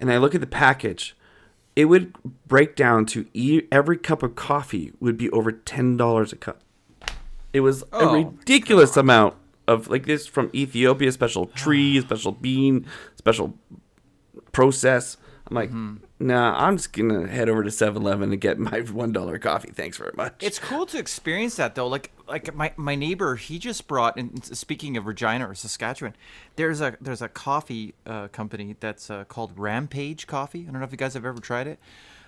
[0.00, 1.16] And I look at the package,
[1.76, 2.12] it would
[2.46, 6.62] break down to e- every cup of coffee would be over ten dollars a cup.
[7.52, 9.34] It was Oh, a ridiculous amount
[9.68, 12.86] of like this from Ethiopia, special tree, special bean,
[13.16, 13.56] special
[14.52, 15.16] process.
[15.48, 15.96] I'm like, Mm-hmm.
[16.26, 19.70] nah, I'm just gonna head over to 7-Eleven and get my one dollar coffee.
[19.70, 20.42] Thanks very much.
[20.42, 21.86] It's cool to experience that though.
[21.88, 24.16] Like like my, my neighbor, he just brought.
[24.16, 26.14] And speaking of Regina or Saskatchewan,
[26.56, 30.66] there's a there's a coffee uh, company that's uh, called Rampage Coffee.
[30.68, 31.78] I don't know if you guys have ever tried it.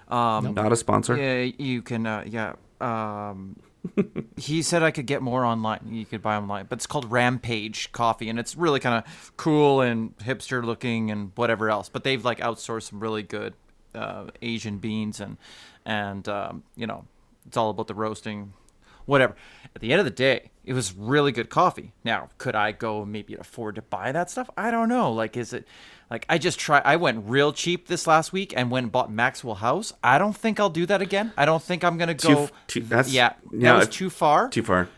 [0.08, 1.16] Um, not a sponsor.
[1.16, 2.06] Yeah, you can.
[2.06, 2.54] Uh, yeah.
[2.80, 3.56] Um,
[4.36, 5.80] he said I could get more online.
[5.90, 9.80] You could buy online, but it's called Rampage Coffee, and it's really kind of cool
[9.80, 11.88] and hipster looking and whatever else.
[11.88, 13.54] But they've like outsourced some really good
[13.94, 15.36] uh, Asian beans and
[15.84, 17.06] and um, you know
[17.46, 18.52] it's all about the roasting,
[19.06, 19.34] whatever.
[19.74, 21.92] At the end of the day, it was really good coffee.
[22.04, 24.50] Now, could I go maybe afford to buy that stuff?
[24.56, 25.12] I don't know.
[25.12, 25.66] Like, is it
[26.10, 26.82] like I just try?
[26.84, 29.92] I went real cheap this last week and went and bought Maxwell House.
[30.02, 31.32] I don't think I'll do that again.
[31.36, 32.44] I don't think I'm gonna go.
[32.44, 34.48] f- too- that's- yeah, yeah, that was too far.
[34.48, 34.88] Too far.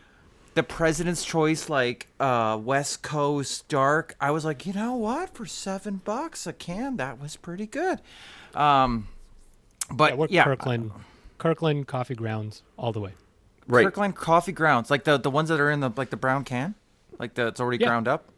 [0.55, 4.17] the President's Choice, like uh, West Coast Dark.
[4.21, 5.35] I was like, you know what?
[5.35, 8.01] For seven bucks a can, that was pretty good.
[8.55, 9.09] Um,
[9.91, 10.91] but Yeah, we're yeah, Kirkland,
[11.39, 13.13] Kirkland coffee grounds all the way.
[13.67, 13.85] Right.
[13.85, 16.75] Kirkland coffee grounds, like the the ones that are in the like the brown can,
[17.19, 17.89] like the it's already Yeah.
[17.89, 18.29] ground up.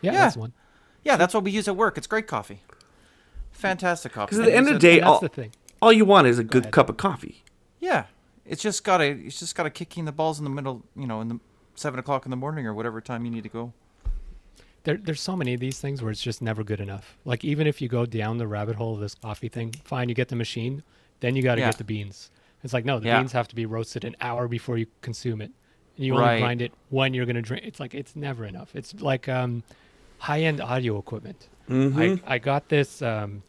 [0.00, 0.18] Yeah, Yeah.
[0.20, 0.52] that's one.
[1.04, 1.96] Yeah, that's what we use at work.
[1.96, 2.60] It's great coffee.
[3.52, 4.30] Fantastic coffee.
[4.36, 5.52] Because at the end of the day, all, the thing.
[5.82, 6.72] all you want is a good ahead.
[6.72, 7.42] cup of coffee.
[7.78, 8.04] Yeah,
[8.46, 11.28] it's just gotta it's just gotta kicking the balls in the middle, you know, in
[11.28, 11.40] the
[11.74, 13.72] seven o'clock in the morning or whatever time you need to go.
[14.84, 17.16] There, there's so many of these things where it's just never good enough.
[17.24, 20.14] Like even if you go down the rabbit hole of this coffee thing, fine, you
[20.14, 20.82] get the machine,
[21.20, 21.68] then you got to Yeah.
[21.68, 22.30] get the beans.
[22.62, 23.18] It's like no, the Yeah.
[23.20, 25.50] beans have to be roasted an hour before you consume it,
[25.96, 27.64] and you only grind it when you're gonna drink.
[27.66, 28.74] It's like it's never enough.
[28.76, 29.62] It's like um,
[30.18, 31.48] high-end audio equipment.
[31.68, 31.98] Mm-hmm.
[32.26, 33.42] I I got this um,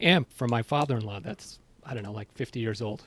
[0.00, 1.20] amp from my father-in-law.
[1.20, 3.02] That's I don't know, like 50 years old,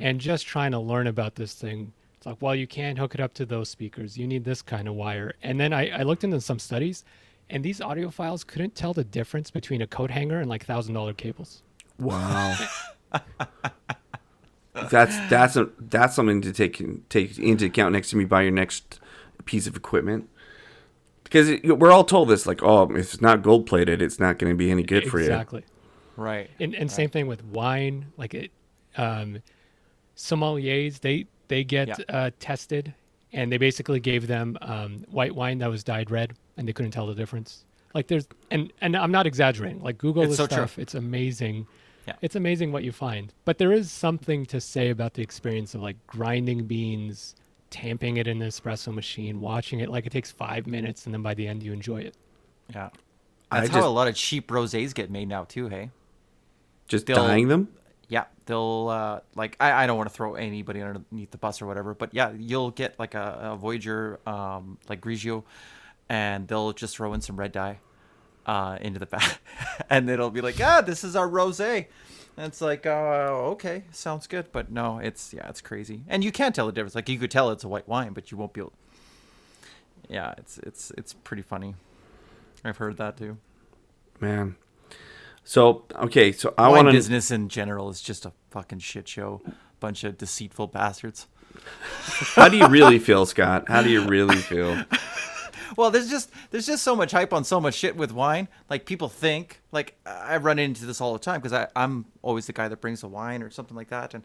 [0.00, 1.92] and just trying to learn about this thing.
[2.16, 4.16] It's like, well, you can't hook it up to those speakers.
[4.16, 5.34] You need this kind of wire.
[5.42, 7.04] And then I, I looked into some studies,
[7.50, 11.12] and these audiophiles couldn't tell the difference between a coat hanger and like thousand dollar
[11.12, 11.62] cables.
[11.98, 12.56] Wow.
[14.90, 18.50] that's that's a that's something to take take into account next time you buy your
[18.52, 19.00] next
[19.44, 20.28] piece of equipment.
[21.24, 24.38] Because it, we're all told this, like, oh, if it's not gold plated, it's not
[24.38, 25.24] going to be any good for you.
[25.26, 25.64] exactly.
[26.16, 26.48] Right.
[26.60, 28.06] And and same thing with wine.
[28.16, 28.50] Like it,
[28.96, 29.42] um,
[30.16, 31.94] sommeliers they they get Yeah.
[32.08, 32.94] uh, tested,
[33.32, 36.92] and they basically gave them um, white wine that was dyed red, and they couldn't
[36.92, 37.64] tell the difference.
[37.94, 39.82] Like there's and and I'm not exaggerating.
[39.82, 40.56] Like Google It's this so true.
[40.56, 40.78] stuff.
[40.78, 41.66] It's amazing.
[42.06, 42.14] Yeah.
[42.22, 43.32] It's amazing what you find.
[43.44, 47.34] But there is something to say about the experience of like grinding beans,
[47.70, 49.88] tamping it in an espresso machine, watching it.
[49.88, 52.14] Like it takes five minutes, and then by the end you enjoy it.
[52.72, 52.90] Yeah.
[53.50, 55.90] I That's how just- a lot of cheap rosés get made now too, hey?
[56.88, 57.68] Just They'll- dyeing them.
[58.08, 61.66] Yeah, they'll uh, like I, I don't want to throw anybody underneath the bus or
[61.66, 65.42] whatever, but yeah, you'll get like a, a Voyager um, like Grigio,
[66.08, 67.80] and they'll just throw in some red dye
[68.46, 69.40] uh, into the back,
[69.90, 71.86] and it'll be like, ah, this is our rosé.
[72.38, 76.32] And it's like, uh, okay, sounds good, but no, it's yeah, it's crazy, and you
[76.32, 76.94] can't tell the difference.
[76.94, 78.72] Like you could tell it's a white wine, but you won't be able.
[80.08, 81.74] Yeah, it's it's it's pretty funny.
[82.64, 83.38] I've heard that too.
[84.20, 84.56] Man.
[85.44, 89.40] So, okay, so I want business in general is just a fucking shit show.
[89.78, 91.28] Bunch of deceitful bastards.
[92.34, 93.68] How do you really feel, Scott?
[93.68, 94.84] How do you really feel?
[95.76, 98.48] Well, there's just there's just so much hype on so much shit with wine.
[98.68, 102.52] Like people think like I run into this all the time because I'm always the
[102.52, 104.24] guy that brings the wine or something like that, and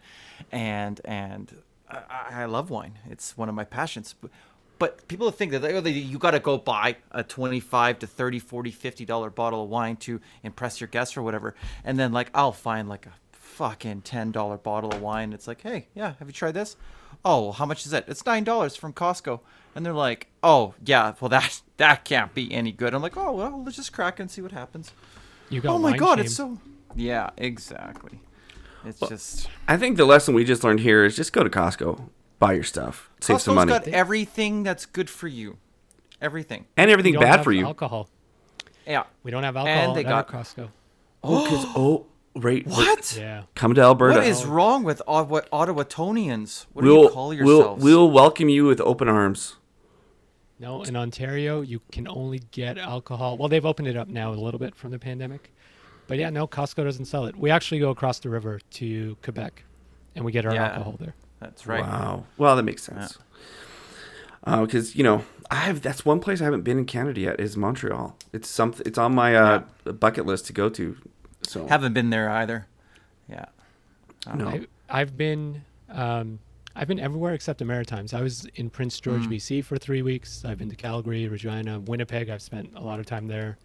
[0.51, 2.99] and and I, I love wine.
[3.09, 4.15] It's one of my passions.
[4.79, 8.71] But, people think that oh, you got to go buy a 25 to 30 40
[8.71, 12.51] 50 dollar bottle of wine to impress your guests or whatever and then like i'll
[12.51, 16.53] find like a fucking $10 bottle of wine it's like hey yeah have you tried
[16.53, 16.77] this
[17.23, 19.41] oh how much is it it's $9 from costco
[19.75, 23.31] and they're like oh yeah well that that can't be any good i'm like oh
[23.31, 24.91] well let's just crack it and see what happens
[25.49, 26.25] You got oh my god shame.
[26.25, 26.57] it's so
[26.95, 28.19] yeah exactly
[28.85, 32.09] it's just I think the lesson we just learned here is just go to Costco,
[32.39, 35.57] buy your stuff, save some Costco's money, got everything that's good for you
[36.21, 37.65] everything and We everything don't bad have for you.
[37.65, 38.09] Alcohol.
[38.87, 40.69] yeah We don't have alcohol And they at got- Costco.
[41.23, 42.05] Oh, because oh,
[42.35, 42.65] right.
[42.65, 43.43] what Yeah.
[43.53, 44.15] Come to Alberta.
[44.17, 46.65] What is wrong with Ottawa, Ottawatonians?
[46.73, 49.57] What do we'll, you call we'll we'll welcome you with open arms.
[50.61, 53.35] No, in Ontario, you can only get alcohol.
[53.35, 55.51] Well, they've opened it up now a little bit from the pandemic.
[56.07, 57.35] But yeah, no, Costco doesn't sell it.
[57.35, 59.63] We actually go across the river to Quebec
[60.15, 60.67] and we get our Yeah.
[60.67, 61.15] alcohol there.
[61.39, 61.81] That's right.
[61.81, 62.25] Wow.
[62.37, 63.17] Well, that makes sense.
[64.45, 67.57] Because you know, I have that's one place I haven't been in Canada yet is
[67.57, 68.15] Montreal.
[68.31, 68.85] It's something.
[68.85, 70.95] It's on my uh, bucket list to go to.
[71.41, 72.67] So Haven't been there either.
[73.27, 73.45] Yeah.
[74.35, 74.47] no.
[74.47, 76.37] I, I've been, um,
[76.75, 78.13] I've been everywhere except the Maritimes.
[78.13, 79.29] I was in Prince George, Mm.
[79.31, 80.43] BC for three weeks.
[80.45, 82.29] I've been to Calgary, Regina, Winnipeg.
[82.29, 83.57] I've spent a lot of time there.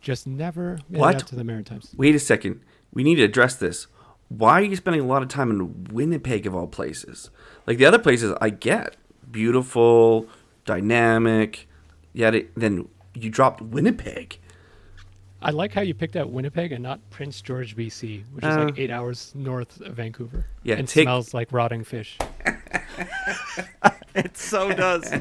[0.00, 1.26] Just never made What?
[1.28, 1.94] to the Maritimes.
[1.96, 2.60] Wait a second.
[2.92, 3.86] We need to address this.
[4.28, 7.30] Why are you spending a lot of time in Winnipeg of all places?
[7.66, 8.96] Like the other places, I get
[9.30, 10.26] beautiful,
[10.64, 11.68] dynamic.
[12.12, 14.38] Yet it, then you dropped Winnipeg.
[15.44, 18.64] I like how you picked out Winnipeg and not Prince George, BC, which is Uh,
[18.64, 20.46] like eight hours north of Vancouver.
[20.62, 22.16] Yeah, and take- smells like rotting fish.
[24.14, 25.12] It so does.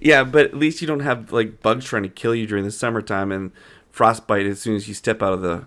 [0.00, 2.70] Yeah, but at least you don't have like bugs trying to kill you during the
[2.70, 3.50] summertime and
[3.90, 5.66] frostbite as soon as you step out of the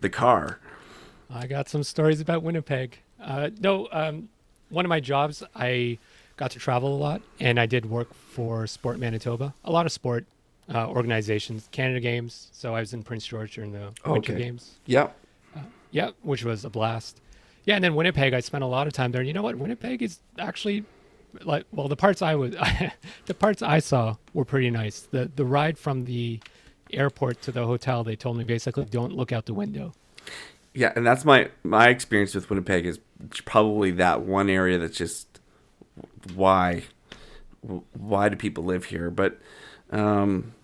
[0.00, 0.60] the car.
[1.28, 2.98] I got some stories about Winnipeg.
[3.20, 4.28] Uh, no, um,
[4.68, 5.98] one of my jobs, I
[6.36, 9.90] got to travel a lot, and I did work for Sport Manitoba, a lot of
[9.92, 10.26] sport
[10.74, 12.48] uh, organizations, Canada Games.
[12.52, 14.76] So I was in Prince George during the Winter Games.
[14.86, 15.16] Yep.
[15.90, 17.20] Yeah, which was a blast.
[17.64, 19.20] Yeah, and then Winnipeg, I spent a lot of time there.
[19.20, 19.56] And you know what?
[19.56, 20.84] Winnipeg is actually
[21.44, 22.54] like well, the parts I was,
[23.26, 25.00] the parts I saw were pretty nice.
[25.00, 26.40] The the ride from the
[26.92, 29.92] airport to the hotel, they told me basically don't look out the window.
[30.74, 32.98] Yeah, and that's my my experience with Winnipeg is
[33.44, 35.40] probably that one area that's just
[36.34, 36.84] why
[37.60, 39.10] why do people live here?
[39.10, 39.38] But
[39.90, 40.54] um,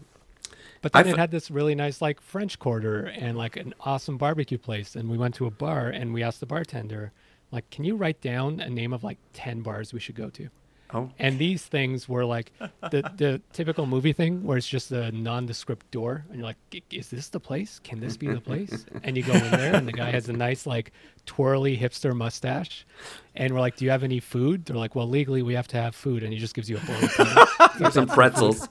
[0.80, 4.16] But then I it had this really nice like French Quarter and like an awesome
[4.16, 4.94] barbecue place.
[4.96, 7.12] And we went to a bar and we asked the bartender,
[7.50, 10.48] like, can you write down a name of like ten bars we should go to?
[10.94, 12.52] Oh And these things were like
[12.90, 16.56] the the typical movie thing where it's just a nondescript door, and you're like,
[16.90, 17.78] "Is this the place?
[17.84, 20.32] Can this be the place?" And you go in there, and the guy has a
[20.32, 20.92] nice like
[21.26, 22.86] twirly hipster mustache,
[23.34, 25.76] and we're like, "Do you have any food?" They're like, "Well, legally we have to
[25.76, 28.68] have food," and he just gives you a bowl of some pretzels.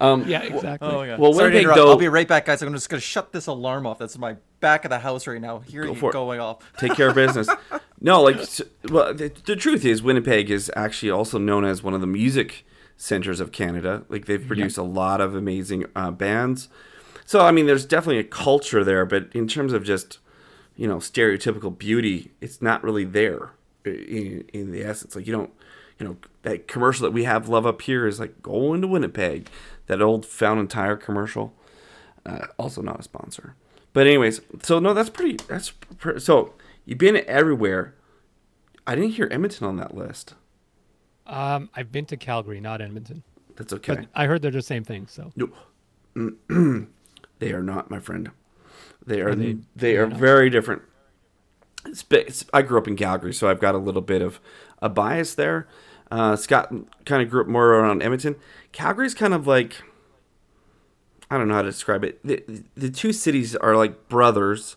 [0.00, 0.88] Um, yeah, exactly.
[0.88, 1.16] Oh yeah.
[1.16, 1.78] Well, Sorry to Winnipeg, interrupt.
[1.78, 2.62] though- I'll be right back, guys.
[2.62, 3.98] I'm just gonna shut this alarm off.
[3.98, 5.60] That's my back of the house right now.
[5.60, 6.12] Here for it it.
[6.12, 6.58] going off.
[6.78, 7.48] take care of business.
[8.06, 8.36] No, like,
[8.88, 12.64] well, the, the truth is, Winnipeg is actually also known as one of the music
[12.96, 14.04] centers of Canada.
[14.08, 16.68] Like, they've produced a lot of amazing uh, bands.
[17.24, 20.20] So, I mean, there's definitely a culture there, but in terms of just,
[20.76, 23.50] you know, stereotypical beauty, it's not really there
[23.84, 25.16] in, in the essence.
[25.16, 25.50] Like, you don't,
[25.98, 29.48] you know, that commercial that we have love up here is like going to Winnipeg.
[29.88, 31.54] That old Fountain Tire commercial.
[32.24, 33.56] Uh, also not a sponsor.
[33.92, 35.38] But anyways, so no, that's pretty.
[35.48, 35.72] That's
[36.18, 36.54] so
[36.86, 37.94] you've been everywhere.
[38.86, 40.34] I didn't hear Edmonton on that list.
[41.26, 43.22] Um, I've been to Calgary, not Edmonton,
[43.56, 43.96] That's okay.
[43.96, 45.08] but I heard they're the same thing.
[45.08, 45.50] So No,
[47.40, 48.30] they are not, my friend.
[49.04, 49.30] They are.
[49.30, 50.18] Are They, they- are not?
[50.18, 50.82] very different.
[51.84, 54.40] It's, it's, I grew up in Calgary, so I've got a little bit of
[54.82, 55.68] a bias there.
[56.10, 56.72] Uh, Scott
[57.04, 58.36] kind of grew up more around Edmonton.
[58.72, 59.82] Calgary's kind of like
[61.30, 62.24] I don't know how to describe it.
[62.24, 64.76] The, the two cities are like brothers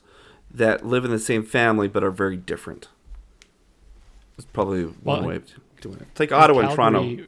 [0.52, 2.88] that live in the same family but are very different.
[4.38, 5.46] It's probably one Well, way of
[5.82, 6.08] doing it.
[6.12, 7.26] It's like Ottawa and Toronto.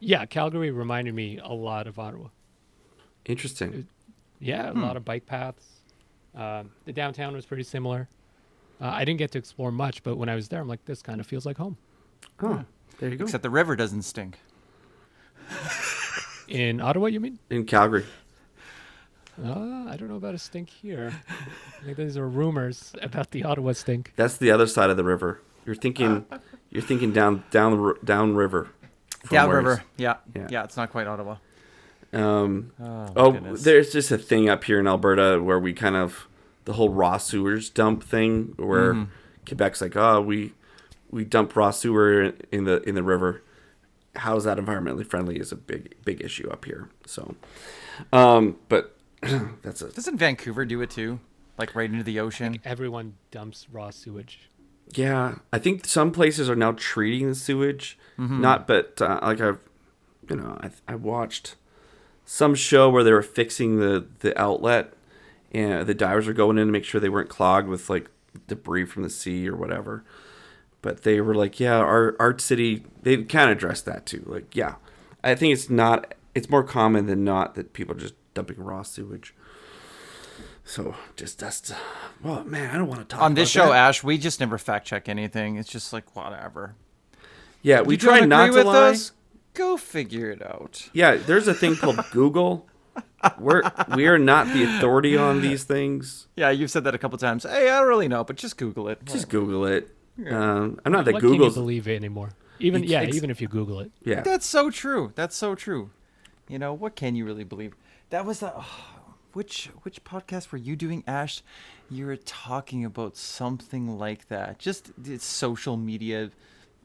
[0.00, 2.28] Yeah, Calgary reminded me a lot of Ottawa.
[3.24, 3.88] Interesting.
[4.38, 5.66] Yeah, a lot of bike paths.
[6.34, 8.08] Um, the downtown was pretty similar.
[8.80, 11.02] Uh, I didn't get to explore much, but when I was there, I'm like, this
[11.02, 11.76] kind of feels like home.
[12.40, 12.64] Oh,
[12.98, 13.24] there you go.
[13.24, 14.38] Except the river doesn't stink.
[16.48, 17.38] In Ottawa, you mean?
[17.50, 18.06] in Calgary.
[19.42, 21.12] Uh, I don't know about a stink here.
[21.80, 24.12] I think these are rumors about the Ottawa stink.
[24.16, 25.40] That's the other side of the river.
[25.64, 26.24] You're thinking,
[26.70, 28.68] you're thinking down down down river.
[29.30, 29.82] Down river.
[29.96, 30.16] Yeah.
[30.34, 30.48] Yeah.
[30.50, 30.64] yeah.
[30.64, 31.36] it's not quite Ottawa.
[32.12, 36.26] Um, Oh, oh, there's just a thing up here in Alberta where we kind of
[36.64, 39.12] the whole raw sewers dump thing, where Mm-hmm.
[39.46, 40.52] Quebec's like, oh, we
[41.10, 43.42] we dump raw sewer in- in the in the river.
[44.16, 46.88] How's that environmentally friendly is a big big issue up here.
[47.06, 47.34] So,
[48.12, 48.96] um, but
[49.62, 51.20] that's a Doesn't Vancouver do it too?
[51.58, 52.60] Like right into the ocean?
[52.64, 54.48] Everyone dumps raw sewage.
[54.94, 59.60] Yeah, I think some places are now treating the sewage, not but uh, like I've,
[60.30, 61.56] you know, I I watched
[62.24, 64.94] some show where they were fixing the the outlet,
[65.52, 68.08] and the divers were going in to make sure they weren't clogged with like
[68.46, 70.04] debris from the sea or whatever.
[70.80, 74.22] But they were like, yeah, our art city, they kind of addressed that too.
[74.26, 74.76] Like, yeah,
[75.24, 79.34] I think it's not, it's more common than not that people just dumping raw sewage.
[80.64, 81.72] So just that's,
[82.22, 83.88] well, man, I don't want to talk On this about show, that.
[83.88, 85.56] Ash, we just never fact check anything.
[85.56, 86.76] It's just like whatever.
[87.62, 88.90] Yeah, we You try don't not agree to lie.
[88.90, 89.12] us?
[89.54, 90.88] Go figure it out.
[90.92, 92.68] Yeah, there's a thing called Google.
[93.40, 93.62] We're
[93.96, 96.28] we are not the authority on these things.
[96.36, 97.42] Yeah, you've said that a couple times.
[97.42, 99.04] Hey, I don't really know, but just Google it.
[99.04, 99.88] Just Google it.
[100.30, 101.54] Um, I'm not that what can you Google's.
[101.54, 102.30] believe it anymore?
[102.60, 103.90] Even You yeah, can't- even if you Google it.
[104.04, 105.12] Yeah, That's so true.
[105.14, 105.90] That's so true.
[106.48, 107.74] You know what can you really believe?
[108.10, 108.66] That was the oh,
[109.32, 111.42] which which podcast were you doing, Ash?
[111.90, 114.58] You were talking about something like that.
[114.58, 116.30] Just it's social media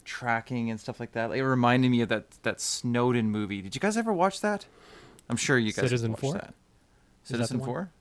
[0.06, 1.32] tracking and stuff like that.
[1.32, 3.62] It reminded me of that that Snowden movie.
[3.62, 4.66] Did you guys ever watch that?
[5.30, 6.34] I'm sure you guys Citizen watched Four?
[6.34, 6.42] that.
[6.48, 6.54] that
[7.24, 7.66] Citizen the?
[7.66, 7.92] Four.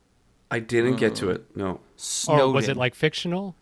[0.50, 1.56] I didn't get to uh, it.
[1.56, 1.80] No.
[1.96, 2.44] Snowden.
[2.44, 3.54] Or was it like fictional?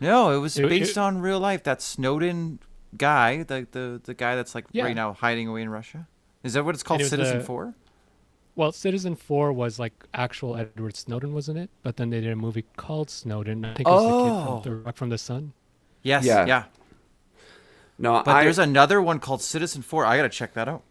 [0.00, 1.62] No, it was It- based it- on real life.
[1.64, 2.58] That Snowden
[2.96, 4.84] guy, the the the guy that's like Yeah.
[4.84, 6.08] right now hiding away in Russia.
[6.42, 7.00] Is that what it's called?
[7.02, 7.74] it uh, Citizen a- Four.
[8.56, 12.36] Well, Citizen Four was like actual Edward Snowden wasn't it, but then they did a
[12.36, 13.64] movie called Snowden.
[13.64, 14.60] I think it was the kid Oh.
[14.62, 15.52] from 3rd Rock from the Sun.
[16.02, 16.24] Yes.
[16.24, 16.46] Yeah.
[16.46, 16.64] Yeah.
[17.98, 20.04] No, But I there's another one called Citizen Four.
[20.04, 20.82] I gotta check that out.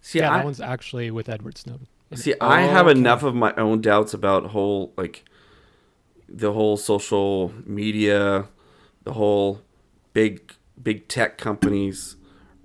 [0.00, 0.18] see.
[0.20, 1.86] yeah, I, that one's actually with Edward Snowden.
[2.14, 2.98] See, I oh, have Oh, okay.
[2.98, 5.24] enough of my own doubts about whole like
[6.28, 8.48] the whole social media,
[9.04, 9.62] the whole
[10.12, 12.16] big big tech companies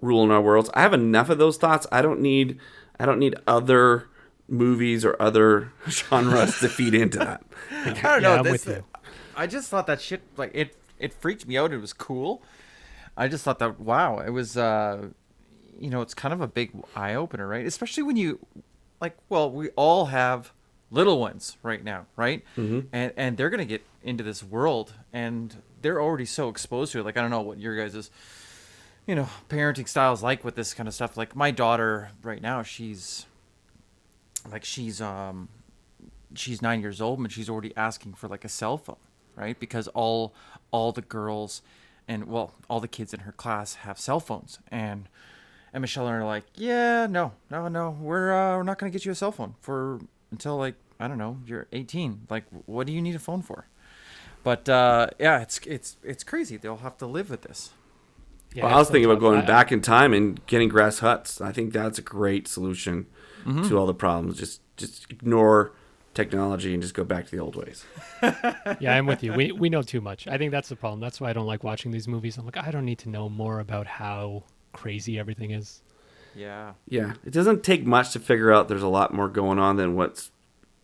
[0.01, 0.69] ruling our worlds.
[0.73, 1.87] I have enough of those thoughts.
[1.91, 2.59] I don't need
[2.99, 4.09] I don't need other
[4.47, 7.43] movies or other genres to feed into that.
[7.71, 8.35] I don't Yeah, know.
[8.37, 8.83] I'm this- with you.
[9.35, 10.75] I just thought that shit like it.
[10.99, 11.71] It freaked me out.
[11.71, 12.41] It was cool.
[13.15, 14.57] I just thought that wow, it was.
[14.57, 15.09] uh
[15.79, 17.65] You know, it's kind of a big eye opener, right?
[17.65, 18.39] Especially when you,
[18.99, 20.51] like, well, we all have
[20.89, 22.43] little ones right now, right?
[22.57, 22.87] Mm-hmm.
[22.91, 27.05] And and they're gonna get into this world, and they're already so exposed to it.
[27.05, 28.09] Like, I don't know what your guys'
[29.05, 31.15] you know parenting styles like with this kind of stuff.
[31.15, 33.27] Like my daughter right now, she's
[34.51, 35.49] like she's um
[36.35, 38.97] she's nine years old and she's already asking for like a cell phone
[39.37, 39.57] right?
[39.59, 40.33] Because all
[40.71, 41.61] all the girls
[42.07, 44.59] and well all the kids in her class have cell phones.
[44.69, 45.07] And
[45.71, 47.91] and michelle and I are like yeah no no no.
[48.01, 49.99] We're uh, we're not gonna get you a cell phone for
[50.31, 53.67] until like i don't know you're 18 like what do you need a phone for?
[54.43, 56.57] But uh yeah it's it's it's crazy.
[56.57, 57.71] They'll have to live with this.
[58.53, 61.41] Yeah, well, I was thinking about going I- back in time and getting grass huts.
[61.41, 63.05] I think that's a great solution
[63.47, 63.69] Mm-hmm.
[63.69, 64.37] to all the problems.
[64.37, 65.71] Just just ignore
[66.13, 67.85] technology and just go back to the old ways.
[68.79, 69.33] yeah, I'm with you.
[69.33, 70.27] We we know too much.
[70.27, 70.99] I think that's the problem.
[70.99, 72.37] That's why I don't like watching these movies.
[72.37, 74.43] I'm like, I don't need to know more about how
[74.73, 75.81] crazy everything is.
[76.35, 79.77] yeah Yeah, it doesn't take much to figure out there's a lot more going on
[79.77, 80.31] than what's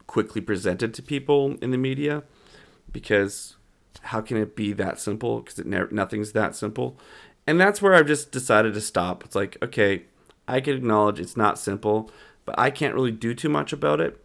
[0.07, 2.24] quickly presented to people in the media.
[2.91, 3.55] Because
[4.01, 5.41] how can it be that simple?
[5.41, 6.97] Because it never, nothing's that simple,
[7.45, 9.24] and that's where I've just decided to stop.
[9.26, 10.03] It's like, okay,
[10.47, 12.11] I can acknowledge it's not simple,
[12.46, 14.20] but I can't really do too much about it.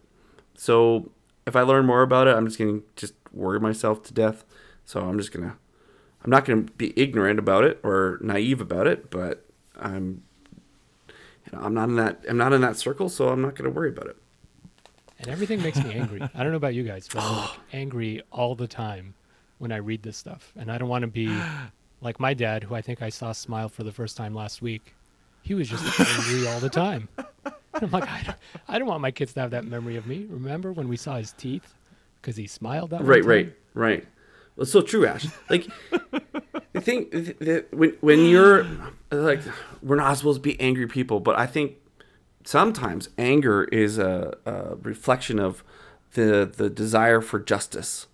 [0.55, 1.11] So
[1.45, 4.43] if I learn more about it, I'm just gonna just worry myself to death.
[4.85, 5.57] So I'm just gonna,
[6.23, 9.45] I'm not gonna be ignorant about it or naive about it, but
[9.79, 10.23] I'm
[11.51, 13.69] you know, I'm not in that I'm not in that circle, so I'm not going
[13.69, 14.17] to worry about it.
[15.19, 16.21] And everything makes me angry.
[16.21, 19.15] I don't know about you guys, but I'm like angry all the time
[19.57, 20.53] when I read this stuff.
[20.55, 21.35] And I don't want to be
[22.01, 24.95] like my dad, who I think I saw smile for the first time last week.
[25.41, 27.09] He was just angry all the time.
[27.73, 30.07] And I'm like, I don't, I don't want my kids to have that memory of
[30.07, 30.25] me.
[30.29, 31.73] Remember when we saw his teeth
[32.21, 34.07] because he smiled that one Right, right, right.
[34.55, 35.25] Well, it's so true, Ash.
[35.49, 35.67] Like
[36.73, 38.65] the thing th- th- when when you're
[39.11, 39.41] like
[39.81, 41.77] we're not supposed to be angry people, but I think
[42.43, 45.63] sometimes anger is a, a reflection of
[46.13, 48.07] the the desire for justice,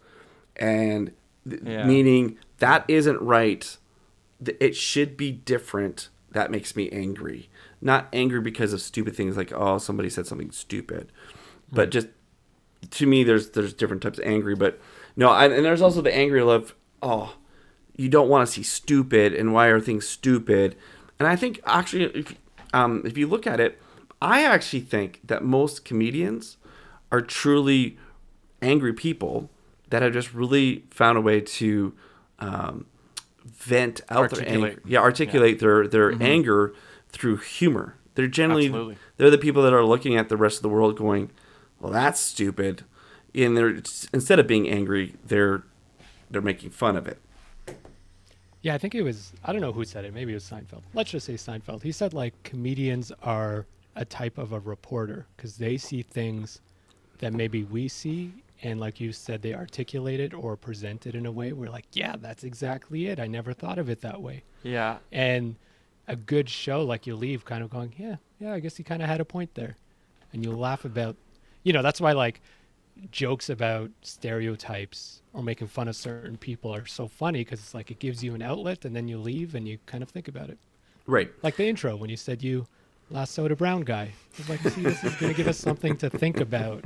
[0.55, 1.11] and
[1.49, 1.85] th- Yeah.
[1.85, 3.77] meaning that isn't right.
[4.59, 6.09] It should be different.
[6.35, 7.49] That makes me angry.
[7.81, 11.11] Not angry because of stupid things like oh somebody said something stupid,
[11.71, 12.07] but just
[12.91, 14.55] to me there's there's different types of angry.
[14.55, 14.79] But
[15.15, 17.37] no, I, and there's also the angry of oh
[17.97, 20.75] you don't want to see stupid and why are things stupid
[21.19, 22.35] and i think actually if,
[22.73, 23.81] um, if you look at it
[24.21, 26.57] i actually think that most comedians
[27.11, 27.97] are truly
[28.61, 29.49] angry people
[29.89, 31.93] that have just really found a way to
[32.39, 32.85] um,
[33.57, 36.21] vent out their anger yeah articulate their their mm-hmm.
[36.21, 36.73] anger
[37.09, 38.97] through humor they're generally Absolutely.
[39.17, 41.31] they're the people that are looking at the rest of the world going
[41.79, 42.83] well that's stupid
[43.33, 43.81] and they're
[44.13, 45.63] instead of being angry they're
[46.29, 47.19] they're making fun of it
[48.61, 50.13] Yeah, I think it was, I don't know who said it.
[50.13, 50.81] Maybe it was Seinfeld.
[50.95, 51.83] Let's just say Seinfeld.
[51.83, 56.61] He said, like, comedians are a type of a reporter because they see things
[57.19, 58.33] that maybe we see.
[58.63, 61.85] And like you said, they articulate it or present it in a way where, like,
[61.93, 63.19] yeah, that's exactly it.
[63.19, 64.43] I never thought of it that way.
[64.63, 65.55] yeah And
[66.07, 69.01] a good show, like, you leave kind of going, yeah, yeah, I guess he kind
[69.01, 69.75] of had a point there.
[70.31, 71.15] And you laugh about,
[71.63, 72.41] you know, that's why, like,
[73.11, 77.91] jokes about stereotypes or making fun of certain people are so funny because it's like
[77.91, 80.49] it gives you an outlet and then you leave and you kind of think about
[80.49, 80.57] it.
[81.05, 82.67] right Like the intro when you said you
[83.09, 84.11] lassoed a brown guy.
[84.37, 86.85] It's like, see, this is going to give us something to think about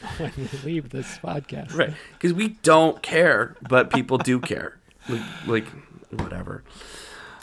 [0.18, 1.74] when we leave this podcast.
[1.74, 4.78] right because we don't care but people do care.
[5.08, 5.66] Like, like
[6.10, 6.62] whatever.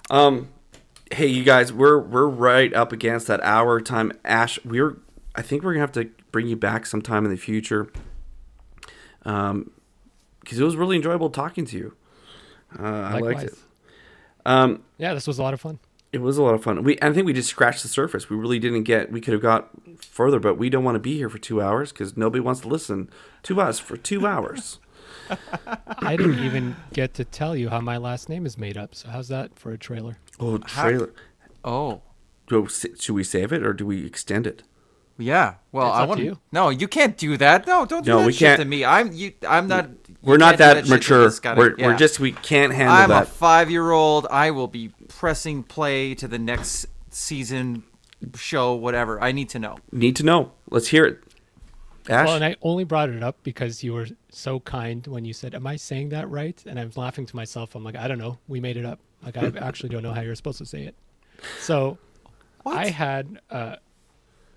[0.09, 0.49] Um
[1.11, 4.11] hey you guys we're we're right up against that hour time.
[4.25, 4.97] Ash we're
[5.35, 7.89] i think we're gonna have to bring you back sometime in the future
[9.23, 9.71] um
[10.41, 11.93] because it was really enjoyable talking to you.
[12.79, 13.53] Uh, i liked it.
[14.45, 15.77] Um, Yeah, this was a lot of fun.
[16.13, 16.83] It was a lot of fun.
[16.83, 18.29] We I think we just scratched the surface.
[18.29, 19.11] We really didn't get.
[19.11, 21.91] We could have got further, but we don't want to be here for two hours
[21.91, 23.09] because nobody wants to listen
[23.43, 24.79] to us for two hours.
[25.99, 28.95] I didn't even get to tell you how my last name is made up.
[28.95, 30.17] So how's that for a trailer?
[30.39, 31.13] Oh, trailer.
[31.65, 32.01] Oh,
[32.47, 34.63] Do- Should we save it or do we extend it?
[35.17, 35.55] yeah.
[35.71, 36.37] Well, It's I want to.
[36.51, 37.67] No, you can't do that.
[37.67, 38.59] No, don't do No, that we shit can't.
[38.61, 38.85] to me.
[38.85, 39.33] I'm you.
[39.47, 39.89] I'm not.
[40.21, 41.55] You We're not can't that do shit to mature.
[41.55, 41.87] We're, Yeah.
[41.87, 44.27] we're just we can't handle I'm a five-year-old.
[44.31, 47.83] I will be pressing play to the next season,
[48.35, 49.21] show, whatever.
[49.21, 49.77] I need to know.
[49.91, 50.51] Need to know.
[50.69, 51.19] Let's hear it.
[52.09, 52.25] Ash.
[52.25, 55.53] Well, and I only brought it up because you were so kind when you said,
[55.53, 57.75] "Am I saying that right?" And I'm laughing to myself.
[57.75, 58.37] I'm like, "I don't know.
[58.47, 58.99] We made it up.
[59.23, 60.95] Like I actually don't know how you're supposed to say it."
[61.59, 61.97] So,
[62.65, 63.75] I had, uh,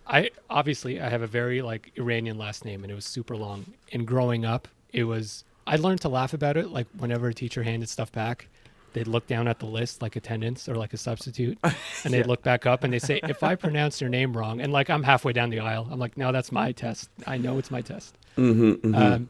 [0.07, 3.67] I obviously I have a very like Iranian last name, and it was super long.
[3.93, 6.71] And growing up, it was I learned to laugh about it.
[6.71, 8.49] Like whenever a teacher handed stuff back,
[8.93, 11.57] they'd look down at the list like attendance or like a substitute,
[12.05, 14.73] and they'd look back up and they say, "If I pronounce your name wrong," and
[14.73, 17.09] like I'm halfway down the aisle, I'm like, "No, that's my test.
[17.25, 18.95] I know it's my test." Mm-hmm, mm-hmm.
[18.95, 19.29] Um,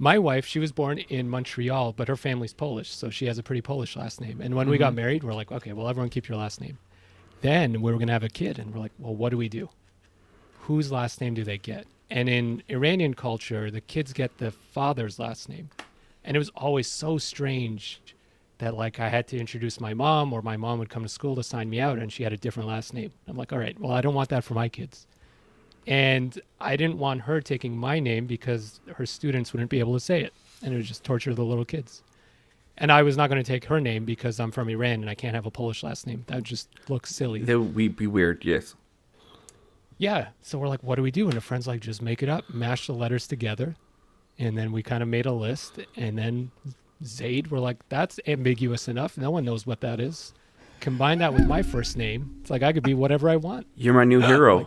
[0.00, 3.42] my wife, she was born in Montreal, but her family's Polish, so she has a
[3.44, 4.40] pretty Polish last name.
[4.40, 4.96] And when we got mm-hmm.
[4.96, 6.78] married, we're like, okay, well, everyone keep your last name.
[7.40, 9.68] Then we were gonna have a kid, and we're like, well, what do we do?
[10.62, 11.86] Whose last name do they get?
[12.12, 15.70] And in Iranian culture, the kids get the father's last name,
[16.24, 18.00] and it was always so strange
[18.58, 21.34] that like I had to introduce my mom, or my mom would come to school
[21.36, 23.12] to sign me out, and she had a different last name.
[23.26, 25.06] I'm like, all right, well, I don't want that for my kids
[25.86, 30.00] and I didn't want her taking my name because her students wouldn't be able to
[30.00, 30.32] say it,
[30.62, 32.02] and it would just torture the little kids.
[32.78, 35.14] And I was not going to take her name because I'm from Iran and I
[35.14, 36.24] can't have a Polish last name.
[36.28, 37.42] That would just look silly.
[37.42, 38.44] That would be weird.
[38.44, 38.74] Yes.
[40.02, 40.30] Yeah.
[40.40, 41.28] So we're like, what do we do?
[41.28, 43.76] And a friend's like, just make it up, mash the letters together.
[44.36, 45.78] And then we kind of made a list.
[45.94, 46.50] And then
[47.04, 49.16] Zaid, we're like, that's ambiguous enough.
[49.16, 50.34] No one knows what that is.
[50.80, 52.34] Combine that with my first name.
[52.40, 53.68] It's like I could be whatever I want.
[53.76, 54.66] You're my new hero.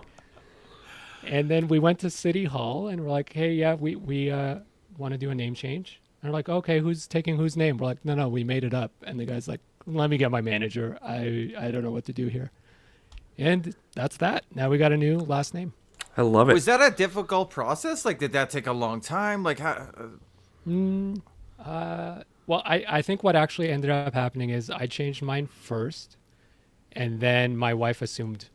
[1.26, 4.60] And then we went to City Hall and we're like, hey, yeah, we, we uh,
[4.98, 6.00] want to do a name change.
[6.24, 7.76] And we're like, okay, who's taking whose name?
[7.76, 8.94] We're like, no, no, we made it up.
[9.04, 10.98] And the guy's like, let me get my manager.
[11.04, 12.52] I, I don't know what to do here.
[13.38, 14.46] And that's that.
[14.54, 15.74] Now we got a new last name.
[16.18, 16.54] I love it.
[16.54, 18.06] Was that a difficult process?
[18.06, 19.44] Like, did that take a long time?
[19.44, 19.88] Like, how?
[21.64, 26.18] uh, Well, I, I think what actually ended up happening is I changed mine first.
[26.94, 28.48] And then my wife assumed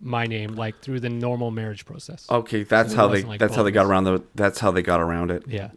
[0.00, 2.26] my name, like through the normal marriage process.
[2.30, 3.22] okay, that's So how they.
[3.24, 4.22] like that's how they got around the.
[4.36, 5.42] That's how they got around it.
[5.48, 5.70] Yeah.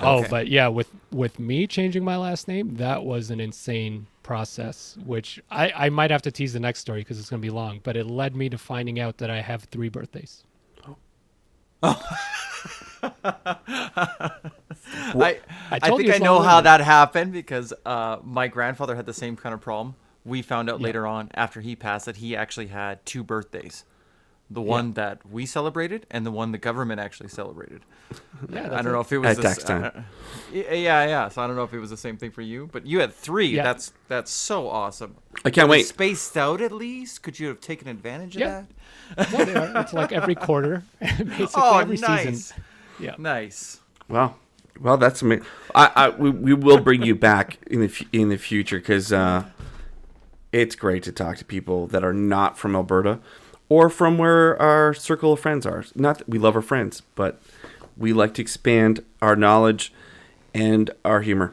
[0.00, 0.28] Oh, Okay.
[0.30, 4.96] but yeah, with with me changing my last name, that was an insane process.
[5.04, 7.80] Which I I might have to tease the next story because it's gonna be long.
[7.82, 10.42] But it led me to finding out that I have three birthdays.
[11.82, 11.96] I,
[15.14, 15.38] I
[15.70, 19.12] I, told think you I know how that happened because uh, my grandfather had the
[19.12, 19.94] same kind of problem.
[20.24, 23.84] We found out later on after he passed that he actually had two birthdays.
[24.48, 27.82] The one that we celebrated and the one the government actually celebrated.
[28.48, 29.84] Yeah, I don't know if it was At the tax time.
[29.86, 30.00] uh,
[30.52, 31.28] yeah, yeah, yeah.
[31.28, 33.12] So I don't know if it was the same thing for you, but you had
[33.12, 33.48] three.
[33.48, 33.64] Yeah.
[33.64, 35.16] That's that's so awesome.
[35.44, 35.86] I can't wait.
[35.86, 37.22] Spaced out at least.
[37.24, 38.62] Could you have taken advantage of Yeah.
[39.16, 39.32] that?
[39.32, 39.80] No, they are.
[39.80, 42.24] It's like every quarter, basically Oh, every nice.
[42.26, 42.62] season.
[43.00, 43.14] Yeah.
[43.18, 43.80] Nice.
[44.08, 44.36] Wow.
[44.80, 45.44] Well, that's amazing.
[45.74, 49.44] I, I we, we will bring you back in the in the future because uh,
[50.52, 53.18] it's great to talk to people that are not from Alberta
[53.68, 55.84] or from where our circle of friends are.
[55.94, 57.40] Not that we love our friends, but
[57.96, 59.92] we like to expand our knowledge
[60.54, 61.52] and our humor.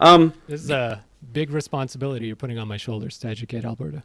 [0.00, 4.02] Um, This is a big responsibility you're putting on my shoulders to educate Alberta.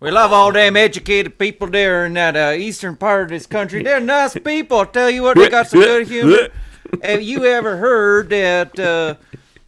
[0.00, 3.82] We love all them educated people there in that uh, eastern part of this country.
[3.84, 4.78] They're nice people.
[4.80, 6.48] I tell you what, they got some good humor.
[7.02, 9.14] Have you ever heard that uh,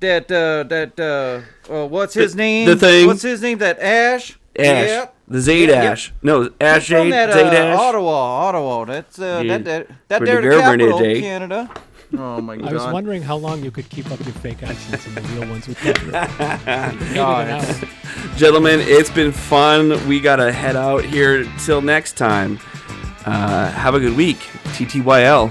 [0.00, 2.66] that uh, that uh, uh, what's his The- name?
[2.66, 3.06] the thing.
[3.06, 3.58] What's his name?
[3.58, 4.38] That Ash.
[4.58, 5.06] Ash, Yeah.
[5.28, 5.90] the Z Yeah, yeah.
[5.92, 6.12] Ash.
[6.22, 7.34] No, Ash He's Dash.
[7.34, 8.12] Uh, Ottawa,
[8.48, 8.84] Ottawa.
[8.84, 9.58] That's uh, Yeah.
[9.58, 11.16] that that that there the the capital of?
[11.20, 11.70] Canada.
[12.18, 12.68] Oh my god.
[12.68, 15.48] I was wondering how long you could keep up your fake accents and the real
[15.48, 16.10] ones would get you.
[16.12, 17.88] Maybe God, an it's- hour.
[18.36, 20.06] Gentlemen, it's been fun.
[20.06, 21.46] We got to head out here.
[21.64, 22.58] Till next time.
[23.24, 24.38] Uh, have a good week.
[24.76, 25.50] TTYL.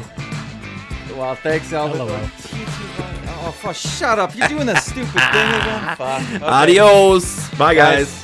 [1.17, 1.97] Well, thanks, Albert.
[1.97, 2.09] LOL.
[3.43, 4.35] Oh, fuck, shut up.
[4.35, 5.95] You're doing the stupid thing again.
[5.97, 6.21] Fuck.
[6.21, 6.45] Okay.
[6.45, 7.49] Adios.
[7.57, 8.23] Bye, guys.